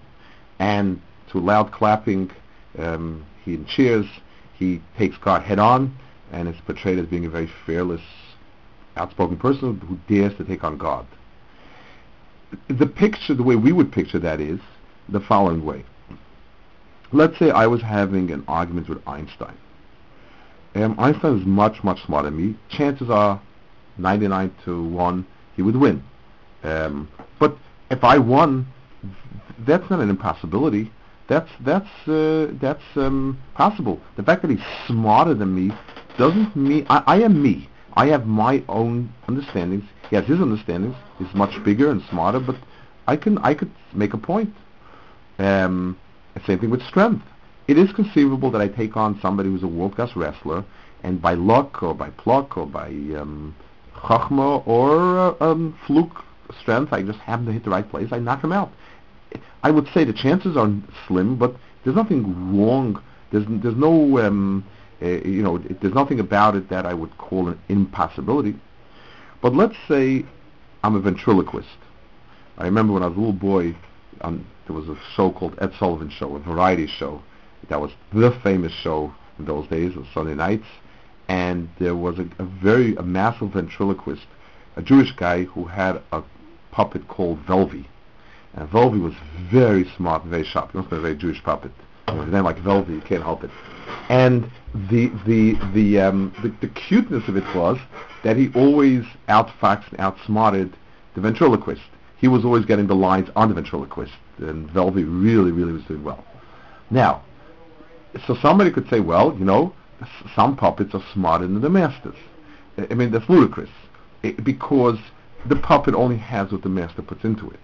And 0.59 1.01
to 1.31 1.39
loud 1.39 1.73
clapping, 1.73 2.31
um, 2.79 3.27
he 3.47 3.65
cheers, 3.65 4.07
he 4.59 4.83
takes 4.99 5.17
God 5.19 5.43
head 5.43 5.59
on 5.59 5.97
and 6.33 6.49
is 6.49 6.57
portrayed 6.67 6.99
as 6.99 7.07
being 7.07 7.25
a 7.25 7.31
very 7.31 7.49
fearless, 7.65 8.03
outspoken 8.97 9.39
person 9.39 9.81
who 9.81 9.99
dares 10.13 10.37
to 10.37 10.45
take 10.45 10.65
on 10.65 10.77
God. 10.77 11.07
The 12.69 12.87
picture, 12.87 13.35
the 13.35 13.43
way 13.43 13.57
we 13.57 13.73
would 13.73 13.93
picture 13.93 14.19
that 14.19 14.41
is 14.41 14.61
the 15.09 15.21
following 15.21 15.65
way. 15.65 15.85
Let's 17.13 17.39
say 17.39 17.51
I 17.51 17.67
was 17.67 17.83
having 17.83 18.31
an 18.33 18.45
argument 18.49 18.89
with 18.89 19.07
Einstein. 19.07 19.57
Um, 20.75 20.99
Einstein 20.99 21.39
is 21.39 21.47
much, 21.47 21.83
much 21.85 22.05
smarter 22.05 22.31
than 22.31 22.49
me. 22.49 22.59
Chances 22.69 23.09
are 23.09 23.41
99 23.99 24.55
to 24.65 24.85
1 24.85 25.27
he 25.55 25.63
would 25.63 25.77
win. 25.77 26.03
Um, 26.63 27.09
but 27.39 27.57
if 27.91 28.05
I 28.05 28.19
won, 28.19 28.67
that's 29.61 29.89
not 29.89 30.01
an 30.01 30.11
impossibility. 30.11 30.91
That's 31.29 31.51
that's 31.61 32.09
uh, 32.09 32.53
that's 32.61 32.85
um, 32.95 33.39
possible. 33.55 34.01
The 34.17 34.23
fact 34.23 34.43
that 34.43 34.51
he's 34.51 34.65
smarter 34.87 35.35
than 35.35 35.55
me 35.55 35.75
doesn't 36.19 36.55
mean 36.55 36.87
I, 36.89 37.03
I 37.07 37.23
am 37.23 37.43
me. 37.43 37.69
I 37.95 38.07
have 38.09 38.27
my 38.27 38.63
own 38.69 39.13
understandings. 39.27 39.85
He 40.09 40.17
has 40.17 40.27
his 40.27 40.41
understandings. 40.41 40.95
He's 41.19 41.33
much 41.35 41.63
bigger 41.65 41.91
and 41.91 42.03
smarter, 42.11 42.39
but 42.39 42.57
I 43.07 43.17
can 43.17 43.39
I 43.39 43.55
could 43.55 43.71
make 43.93 44.15
a 44.15 44.19
point. 44.19 44.55
Um, 45.39 45.99
same 46.47 46.59
thing 46.59 46.71
with 46.71 46.83
strength. 46.83 47.25
It 47.67 47.79
is 47.79 47.91
conceivable 47.93 48.51
that 48.53 48.61
I 48.61 48.69
take 48.69 48.97
on 48.97 49.19
somebody 49.21 49.49
who's 49.49 49.65
a 49.65 49.67
world-class 49.69 50.15
wrestler, 50.15 50.65
and 51.03 51.21
by 51.21 51.35
luck 51.35 51.83
or 51.83 51.95
by 51.95 52.11
pluck 52.11 52.57
or 52.57 52.67
by 52.67 52.89
um, 52.89 53.57
chachma 53.97 54.65
or 54.67 55.19
uh, 55.19 55.35
um, 55.41 55.77
fluke 55.87 56.23
strength, 56.61 56.93
I 56.93 57.03
just 57.03 57.19
happen 57.19 57.47
to 57.47 57.53
hit 57.53 57.65
the 57.65 57.71
right 57.71 57.89
place. 57.89 58.09
I 58.13 58.19
knock 58.19 58.45
him 58.45 58.53
out. 58.53 58.71
I 59.63 59.71
would 59.71 59.89
say 59.93 60.05
the 60.05 60.13
chances 60.13 60.57
are 60.57 60.71
slim, 61.07 61.37
but 61.37 61.55
there's 61.85 61.97
nothing 61.97 62.59
wrong. 62.59 63.03
There's 63.31 63.45
there's 63.49 63.77
no 63.77 64.19
um, 64.19 64.65
uh, 65.03 65.07
you 65.07 65.43
know 65.43 65.59
there's 65.59 65.95
nothing 65.95 66.21
about 66.21 66.57
it 66.57 66.69
that 66.71 66.87
I 66.87 66.95
would 66.95 67.17
call 67.19 67.49
an 67.49 67.59
impossibility. 67.69 68.57
But 69.41 69.55
let's 69.55 69.77
say 69.89 70.25
I'm 70.83 70.95
a 70.95 71.01
ventriloquist. 71.01 71.79
I 72.59 72.65
remember 72.65 72.93
when 72.93 73.03
I 73.03 73.07
was 73.07 73.17
a 73.17 73.21
little 73.21 73.33
boy, 73.33 73.77
um, 74.23 74.47
there 74.67 74.75
was 74.75 74.89
a 74.89 74.99
show 75.15 75.31
called 75.31 75.59
Ed 75.61 75.73
Sullivan 75.79 76.11
Show, 76.11 76.35
a 76.37 76.39
variety 76.39 76.87
show. 76.87 77.23
That 77.69 77.81
was 77.81 77.91
the 78.13 78.31
famous 78.43 78.73
show 78.73 79.13
in 79.39 79.45
those 79.45 79.69
days, 79.69 79.97
on 79.97 80.07
Sunday 80.15 80.35
nights. 80.35 80.67
And 81.29 81.69
there 81.79 81.97
was 81.97 82.19
a, 82.19 82.29
a 82.39 82.45
very 82.45 82.95
a 82.97 83.03
massive 83.03 83.51
ventriloquist, 83.51 84.27
a 84.77 84.83
Jewish 84.83 85.13
guy 85.13 85.45
who 85.45 85.65
had 85.65 86.01
a 86.13 86.23
puppet 86.71 87.09
called 87.09 87.45
Velvy 87.47 87.87
and 88.57 88.69
Velvy 88.71 89.01
was 89.01 89.15
very 89.51 89.89
smart 89.97 90.23
and 90.23 90.31
very 90.31 90.45
sharp. 90.45 90.73
He 90.73 90.79
must 90.79 90.87
have 90.87 90.91
been 90.91 90.99
a 90.99 91.03
very 91.03 91.17
Jewish 91.17 91.43
puppet. 91.43 91.73
His 92.09 92.33
name 92.33 92.45
like 92.45 92.59
Velvy, 92.59 92.95
you 92.95 93.01
can't 93.01 93.23
help 93.23 93.45
it. 93.45 93.51
And 94.09 94.51
the 94.91 95.09
the 95.27 95.59
the, 95.75 96.01
um, 96.01 96.35
the 96.43 96.49
the 96.67 96.73
cuteness 96.73 97.29
of 97.29 97.37
it 97.37 97.45
was 97.55 97.79
that 98.25 98.37
he 98.37 98.51
always 98.55 99.05
outfoxed 99.29 99.91
and 99.91 100.01
outsmarted 100.01 100.77
the 101.15 101.21
ventriloquist. 101.21 101.83
He 102.19 102.29
was 102.29 102.45
always 102.45 102.65
getting 102.65 102.87
the 102.87 102.95
lines 102.95 103.29
on 103.37 103.49
the 103.49 103.55
ventriloquist, 103.55 104.13
and 104.39 104.69
Velvy 104.71 105.05
really 105.05 105.53
really 105.53 105.73
was 105.73 105.85
doing 105.85 106.05
well. 106.05 106.25
Now, 106.91 107.23
so 108.27 108.37
somebody 108.37 108.71
could 108.71 108.89
say, 108.89 109.01
well, 109.01 109.37
you 109.37 109.45
know, 109.45 109.75
some 110.35 110.57
puppets 110.57 110.95
are 110.95 111.05
smarter 111.13 111.47
than 111.47 111.61
the 111.61 111.69
masters. 111.69 112.17
I 112.79 112.95
mean, 112.95 113.11
that's 113.11 113.29
ludicrous 113.29 113.71
it, 114.23 114.45
because 114.45 114.99
the 115.47 115.57
puppet 115.57 115.95
only 115.95 116.17
has 116.17 116.53
what 116.53 116.63
the 116.63 116.69
master 116.69 117.03
puts 117.03 117.25
into 117.25 117.51
it 117.51 117.59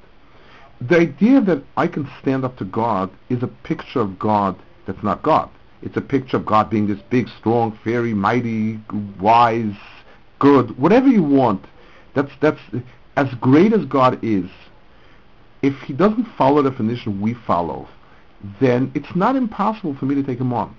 the 0.88 0.98
idea 0.98 1.40
that 1.40 1.62
I 1.76 1.86
can 1.86 2.08
stand 2.20 2.44
up 2.44 2.56
to 2.56 2.64
God 2.64 3.10
is 3.28 3.42
a 3.42 3.46
picture 3.46 4.00
of 4.00 4.18
God 4.18 4.56
that's 4.86 5.02
not 5.02 5.22
God. 5.22 5.48
It's 5.82 5.96
a 5.96 6.00
picture 6.00 6.36
of 6.36 6.46
God 6.46 6.70
being 6.70 6.86
this 6.86 7.00
big, 7.10 7.28
strong, 7.28 7.78
fairy, 7.84 8.14
mighty, 8.14 8.80
wise, 9.20 9.76
good, 10.38 10.76
whatever 10.78 11.08
you 11.08 11.22
want. 11.22 11.64
That's 12.14 12.32
that's 12.40 12.60
as 13.16 13.32
great 13.34 13.72
as 13.72 13.84
God 13.84 14.18
is. 14.24 14.50
If 15.62 15.74
He 15.82 15.92
doesn't 15.92 16.26
follow 16.36 16.62
the 16.62 16.70
definition 16.70 17.20
we 17.20 17.34
follow, 17.34 17.88
then 18.60 18.90
it's 18.94 19.14
not 19.14 19.36
impossible 19.36 19.94
for 19.94 20.06
me 20.06 20.14
to 20.16 20.22
take 20.22 20.40
Him 20.40 20.52
on. 20.52 20.76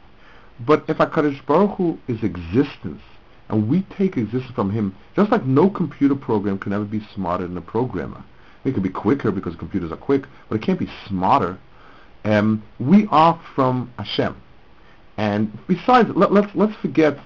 But 0.60 0.84
if 0.88 0.98
Hakadosh 0.98 1.46
Baruch 1.46 1.78
Hu 1.78 1.98
is 2.08 2.24
existence, 2.24 3.02
and 3.50 3.70
we 3.70 3.84
take 3.98 4.18
existence 4.18 4.54
from 4.56 4.72
Him, 4.72 4.96
just 5.16 5.32
like 5.32 5.46
no 5.46 5.70
computer 5.70 6.16
program 6.16 6.58
can 6.58 6.74
ever 6.74 6.86
be 6.86 7.06
smarter 7.14 7.48
than 7.48 7.58
a 7.58 7.62
programmer 7.62 8.24
it 8.66 8.74
could 8.74 8.84
be 8.84 8.90
quicker 8.90 9.32
because 9.32 9.56
computers 9.56 9.92
are 9.92 9.98
quick, 9.98 10.24
but 10.50 10.56
it 10.56 10.62
can't 10.62 10.80
be 10.80 10.90
smarter. 11.08 11.58
Um, 12.24 12.64
we 12.80 13.08
are 13.12 13.42
from 13.56 13.92
Hashem. 13.98 14.36
And 15.18 15.58
besides, 15.68 16.10
let, 16.16 16.30
us 16.30 16.34
let's, 16.34 16.56
let's 16.56 16.76
forget 16.82 17.18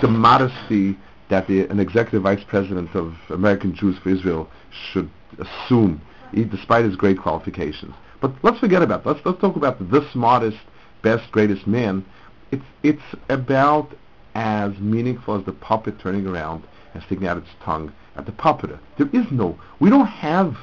the 0.00 0.08
modesty 0.08 0.98
that 1.30 1.46
the, 1.46 1.62
an 1.68 1.80
executive 1.80 2.22
vice 2.22 2.44
president 2.46 2.94
of 2.94 3.14
American 3.30 3.74
Jews 3.74 3.96
for 3.98 4.10
Israel 4.10 4.50
should 4.70 5.08
assume, 5.38 6.02
despite 6.34 6.84
his 6.84 6.96
great 6.96 7.18
qualifications. 7.18 7.94
But 8.20 8.32
let's 8.42 8.58
forget 8.58 8.82
about 8.82 9.04
that. 9.04 9.10
Let's, 9.10 9.26
let's 9.26 9.40
talk 9.40 9.56
about 9.56 9.78
the 9.90 10.06
smartest, 10.12 10.58
best, 11.02 11.30
greatest 11.32 11.66
man. 11.66 12.04
It's, 12.50 12.64
it's 12.82 13.02
about 13.28 13.92
as 14.34 14.78
meaningful 14.78 15.38
as 15.38 15.44
the 15.44 15.52
puppet 15.52 15.98
turning 16.00 16.26
around 16.26 16.64
and 16.94 17.02
sticking 17.04 17.26
out 17.26 17.38
its 17.38 17.48
tongue 17.64 17.92
at 18.16 18.26
the 18.26 18.32
puppeter. 18.32 18.78
There 18.98 19.08
is 19.12 19.26
no, 19.30 19.58
we 19.80 19.88
don't 19.88 20.06
have 20.06 20.56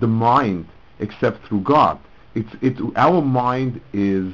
the 0.00 0.06
mind 0.06 0.66
except 0.98 1.46
through 1.46 1.60
God. 1.60 1.98
It's, 2.34 2.50
it's, 2.60 2.80
our 2.96 3.22
mind 3.22 3.80
is 3.92 4.32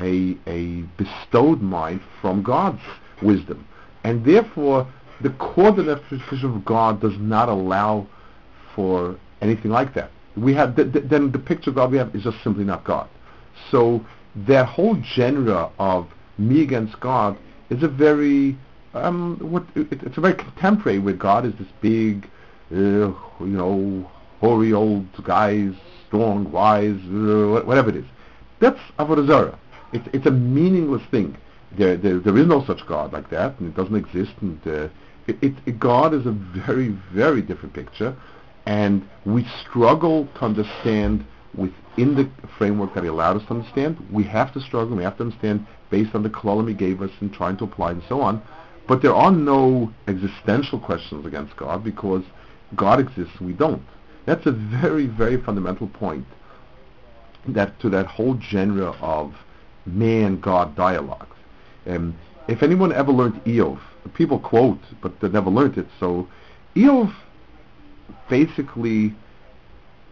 a, 0.00 0.36
a 0.46 0.82
bestowed 0.96 1.60
mind 1.60 2.00
from 2.20 2.42
God's 2.42 2.82
wisdom. 3.22 3.66
And 4.04 4.24
therefore, 4.24 4.86
the 5.20 5.30
core 5.30 5.72
definition 5.72 6.54
of 6.54 6.64
God 6.64 7.00
does 7.00 7.18
not 7.18 7.48
allow 7.48 8.06
for 8.74 9.18
anything 9.40 9.70
like 9.70 9.94
that. 9.94 10.10
We 10.36 10.54
have 10.54 10.76
th- 10.76 10.92
th- 10.92 11.04
then 11.08 11.32
the 11.32 11.38
picture 11.38 11.70
of 11.70 11.76
God 11.76 11.90
we 11.90 11.98
have 11.98 12.14
is 12.14 12.22
just 12.22 12.42
simply 12.44 12.64
not 12.64 12.84
God. 12.84 13.08
So 13.70 14.04
that 14.46 14.66
whole 14.66 15.02
genre 15.02 15.70
of 15.78 16.06
me 16.36 16.62
against 16.62 17.00
God 17.00 17.36
is 17.70 17.82
a 17.82 17.88
very 17.88 18.56
um, 18.94 19.38
what 19.40 19.64
it, 19.74 20.02
it's 20.02 20.16
a 20.16 20.20
very 20.20 20.34
contemporary 20.34 20.98
with 20.98 21.18
God 21.18 21.44
is 21.44 21.52
this 21.58 21.68
big, 21.80 22.28
uh, 22.72 22.76
you 22.76 23.16
know, 23.40 24.10
hoary 24.40 24.72
old 24.72 25.06
guys, 25.24 25.72
strong, 26.06 26.50
wise, 26.50 26.98
uh, 27.06 27.62
whatever 27.64 27.90
it 27.90 27.96
is. 27.96 28.04
That's 28.60 28.80
Avodah 28.98 29.26
Zarah. 29.26 29.58
It's, 29.92 30.08
it's 30.12 30.26
a 30.26 30.30
meaningless 30.30 31.02
thing. 31.10 31.36
There, 31.76 31.96
there, 31.96 32.18
there 32.18 32.36
is 32.36 32.46
no 32.46 32.64
such 32.64 32.86
God 32.86 33.12
like 33.12 33.30
that, 33.30 33.58
and 33.58 33.68
it 33.68 33.76
doesn't 33.76 33.94
exist. 33.94 34.32
And 34.40 34.60
uh, 34.66 34.88
it, 35.26 35.54
it, 35.66 35.78
God 35.78 36.14
is 36.14 36.26
a 36.26 36.32
very, 36.32 36.88
very 37.12 37.42
different 37.42 37.74
picture, 37.74 38.16
and 38.66 39.06
we 39.24 39.46
struggle 39.62 40.26
to 40.36 40.44
understand 40.44 41.26
within 41.54 42.14
the 42.14 42.30
framework 42.56 42.94
that 42.94 43.02
He 43.02 43.08
allowed 43.08 43.36
us 43.36 43.46
to 43.48 43.54
understand. 43.54 43.98
We 44.10 44.24
have 44.24 44.52
to 44.54 44.60
struggle. 44.60 44.96
We 44.96 45.02
have 45.02 45.16
to 45.18 45.24
understand 45.24 45.66
based 45.90 46.14
on 46.14 46.22
the 46.22 46.30
kolalim 46.30 46.68
He 46.68 46.74
gave 46.74 47.02
us 47.02 47.10
and 47.20 47.32
trying 47.32 47.56
to 47.58 47.64
apply 47.64 47.92
and 47.92 48.02
so 48.08 48.20
on. 48.20 48.42
But 48.86 49.02
there 49.02 49.14
are 49.14 49.30
no 49.30 49.92
existential 50.06 50.80
questions 50.80 51.26
against 51.26 51.56
God 51.56 51.84
because 51.84 52.24
God 52.74 53.00
exists, 53.00 53.34
and 53.38 53.46
we 53.46 53.52
don't. 53.52 53.82
That's 54.28 54.44
a 54.44 54.52
very, 54.52 55.06
very 55.06 55.38
fundamental 55.38 55.86
point 55.86 56.26
that 57.46 57.80
to 57.80 57.88
that 57.88 58.04
whole 58.04 58.38
genre 58.38 58.94
of 59.00 59.34
man-God 59.86 60.76
dialogues. 60.76 61.34
Um, 61.86 62.14
if 62.46 62.62
anyone 62.62 62.92
ever 62.92 63.10
learned 63.10 63.42
Iyov, 63.44 63.80
people 64.12 64.38
quote, 64.38 64.80
but 65.00 65.18
they 65.20 65.30
never 65.30 65.48
learned 65.48 65.78
it. 65.78 65.86
So 65.98 66.28
Iyov 66.76 67.14
basically, 68.28 69.14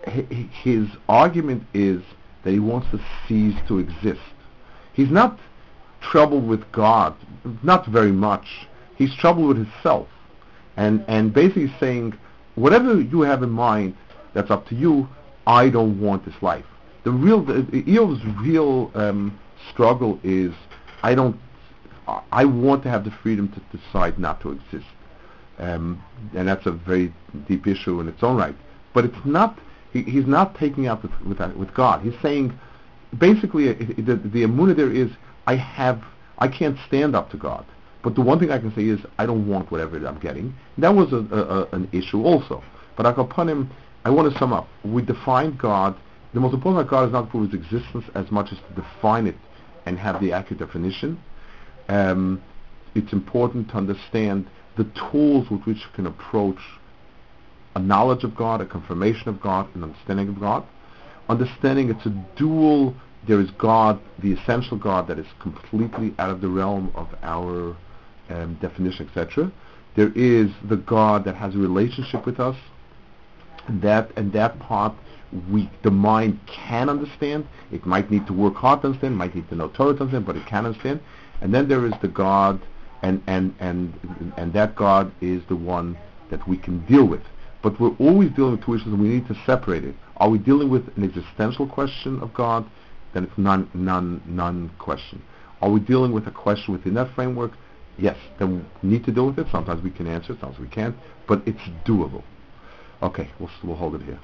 his 0.07 0.89
argument 1.11 1.65
is 1.75 2.01
that 2.43 2.53
he 2.53 2.59
wants 2.59 2.91
to 2.93 3.01
cease 3.29 3.59
to 3.69 3.81
exist. 3.81 4.21
He's 4.95 5.11
not 5.11 5.39
troubled 6.01 6.49
with 6.49 6.73
God, 6.73 7.15
not 7.63 7.85
very 7.85 8.13
much. 8.13 8.67
He's 8.97 9.15
troubled 9.15 9.49
with 9.49 9.59
himself, 9.59 10.09
and 10.75 11.05
and 11.07 11.35
basically 11.35 11.71
saying, 11.79 12.15
whatever 12.55 12.99
you 12.99 13.21
have 13.21 13.43
in 13.43 13.51
mind, 13.51 13.95
that's 14.37 14.51
up 14.51 14.67
to 14.69 14.75
you. 14.75 15.09
I 15.47 15.71
don't 15.71 16.01
want 16.01 16.25
this 16.25 16.35
life. 16.43 16.65
The 17.05 17.11
real, 17.11 17.43
the, 17.43 17.63
real 18.43 18.91
um, 18.95 19.39
struggle 19.73 20.21
is, 20.23 20.53
I 21.03 21.15
don't, 21.15 21.39
I 22.31 22.45
want 22.45 22.83
to 22.83 22.91
have 22.91 23.05
the 23.05 23.11
freedom 23.23 23.49
to 23.53 23.79
decide 23.79 24.19
not 24.19 24.41
to 24.43 24.53
exist. 24.53 24.87
Um, 25.59 26.03
and 26.37 26.47
that's 26.47 26.67
a 26.67 26.73
very 26.73 27.13
deep 27.49 27.67
issue 27.67 28.01
in 28.01 28.09
its 28.09 28.23
own 28.23 28.37
right. 28.37 28.55
But 28.93 29.07
it's 29.07 29.25
not, 29.25 29.59
He, 29.93 30.03
he's 30.03 30.27
not 30.27 30.57
taking 30.59 30.87
out 30.87 31.03
with 31.03 31.13
with, 31.27 31.39
that, 31.39 31.57
with 31.57 31.73
God. 31.73 32.03
He's 32.03 32.21
saying, 32.21 32.59
basically, 33.19 33.71
uh, 33.71 33.75
the 33.97 34.17
the 34.17 34.43
emunah 34.43 34.77
there 34.77 34.93
is 34.93 35.11
I 35.47 35.57
have 35.57 36.03
I 36.39 36.49
can't 36.49 36.77
stand 36.87 37.17
up 37.17 37.31
to 37.31 37.37
God. 37.39 37.65
But 38.03 38.15
the 38.15 38.21
one 38.21 38.39
thing 38.39 38.51
I 38.51 38.59
can 38.59 38.75
say 38.75 38.85
is 38.85 39.01
I 39.19 39.27
don't 39.27 39.49
want 39.49 39.71
whatever 39.71 39.97
I'm 40.07 40.21
getting. 40.21 40.55
That 40.79 40.95
was 40.95 41.13
a, 41.13 41.23
a, 41.35 41.41
a, 41.61 41.69
an 41.73 41.89
issue 41.93 42.23
also. 42.23 42.63
But 42.97 43.07
him, 43.49 43.71
I 44.07 44.11
want 44.11 44.33
to 44.33 44.39
sum 44.39 44.53
up. 44.53 44.69
We 44.85 45.03
define 45.03 45.57
God. 45.57 45.97
The 46.33 46.39
most 46.39 46.55
important 46.55 46.81
about 46.81 46.91
God 46.93 47.07
is 47.09 47.13
not 47.13 47.23
to 47.23 47.27
prove 47.27 47.51
his 47.51 47.61
existence 47.61 48.05
as 48.15 48.31
much 48.31 48.53
as 48.53 48.59
to 48.59 48.81
define 48.81 49.27
it 49.27 49.35
and 49.85 49.99
have 49.99 50.21
the 50.21 50.33
accurate 50.33 50.61
definition. 50.61 51.21
Um, 51.89 52.41
it's 52.95 53.13
important 53.13 53.71
to 53.71 53.75
understand 53.75 54.47
the 54.77 54.85
tools 55.11 55.51
with 55.51 55.63
which 55.63 55.79
you 55.79 55.91
can 55.93 56.07
approach 56.07 56.61
a 57.75 57.81
knowledge 57.81 58.23
of 58.23 58.37
God, 58.37 58.61
a 58.61 58.67
confirmation 58.67 59.29
of 59.29 59.41
God, 59.41 59.75
an 59.75 59.83
understanding 59.83 60.29
of 60.29 60.39
God. 60.39 60.65
Understanding 61.29 61.91
it's 61.91 62.07
a 62.07 62.27
dual, 62.37 62.95
there 63.27 63.41
is 63.41 63.51
God, 63.59 64.01
the 64.23 64.31
essential 64.35 64.77
God 64.77 65.09
that 65.09 65.19
is 65.19 65.27
completely 65.41 66.15
out 66.21 66.31
of 66.31 66.41
the 66.41 66.49
realm 66.49 66.93
of 66.95 67.09
our 67.25 67.77
um, 68.31 68.57
definition, 68.63 69.09
etc. 69.09 69.51
There 69.97 70.13
is 70.15 70.53
the 70.69 70.77
God 70.77 71.25
that 71.25 71.35
has 71.35 71.57
a 71.57 71.59
relationship 71.59 72.25
with 72.25 72.39
us, 72.39 72.57
and 73.69 73.83
that 73.83 74.11
and 74.17 74.33
that 74.33 74.59
part 74.59 74.95
we 75.51 75.71
the 75.83 75.91
mind 75.91 76.39
can 76.47 76.89
understand. 76.89 77.47
It 77.73 77.85
might 77.85 78.11
need 78.11 78.27
to 78.27 78.33
work 78.33 78.55
hard 78.55 78.83
to 78.83 78.89
understand, 78.89 79.17
might 79.17 79.35
need 79.35 79.49
to 79.51 79.55
know 79.55 79.69
Torah 79.69 79.95
to 79.95 80.01
understand, 80.01 80.27
but 80.27 80.37
it 80.37 80.47
can 80.47 80.67
understand. 80.67 81.01
And 81.41 81.53
then 81.53 81.69
there 81.69 81.85
is 81.87 81.93
the 82.01 82.09
God, 82.09 82.61
and 83.03 83.23
and 83.27 83.55
and 83.61 83.93
and 84.37 84.53
that 84.53 84.77
God 84.77 85.13
is 85.21 85.43
the 85.49 85.57
one 85.57 85.99
that 86.31 86.47
we 86.49 86.57
can 86.57 86.85
deal 86.87 87.07
with. 87.07 87.23
But 87.63 87.81
we're 87.81 87.97
always 87.99 88.31
dealing 88.33 88.53
with 88.53 88.65
two 88.65 88.75
issues, 88.75 88.87
and 88.87 89.01
we 89.01 89.09
need 89.09 89.27
to 89.29 89.37
separate 89.45 89.85
it. 89.85 89.95
Are 90.19 90.29
we 90.29 90.39
dealing 90.39 90.71
with 90.71 90.89
an 90.97 91.05
existential 91.05 91.67
question 91.67 92.21
of 92.21 92.33
God? 92.33 92.65
Then 93.13 93.25
it's 93.25 93.37
non 93.37 93.71
non 93.75 94.23
non 94.27 94.71
question. 94.79 95.23
Are 95.61 95.71
we 95.71 95.81
dealing 95.81 96.13
with 96.13 96.27
a 96.27 96.31
question 96.31 96.75
within 96.75 96.95
that 96.95 97.15
framework? 97.15 97.53
Yes. 97.99 98.17
Then 98.39 98.67
we 98.83 98.91
need 98.91 99.05
to 99.07 99.13
deal 99.13 99.27
with 99.27 99.39
it. 99.39 99.47
Sometimes 99.51 99.83
we 99.83 99.91
can 99.91 100.07
answer, 100.07 100.37
sometimes 100.39 100.59
we 100.59 100.69
can't, 100.69 100.95
but 101.27 101.43
it's 101.47 101.63
doable. 101.87 102.23
Okay, 103.03 103.31
we'll, 103.39 103.51
we'll 103.63 103.77
hold 103.77 103.95
it 103.95 104.03
here. 104.03 104.19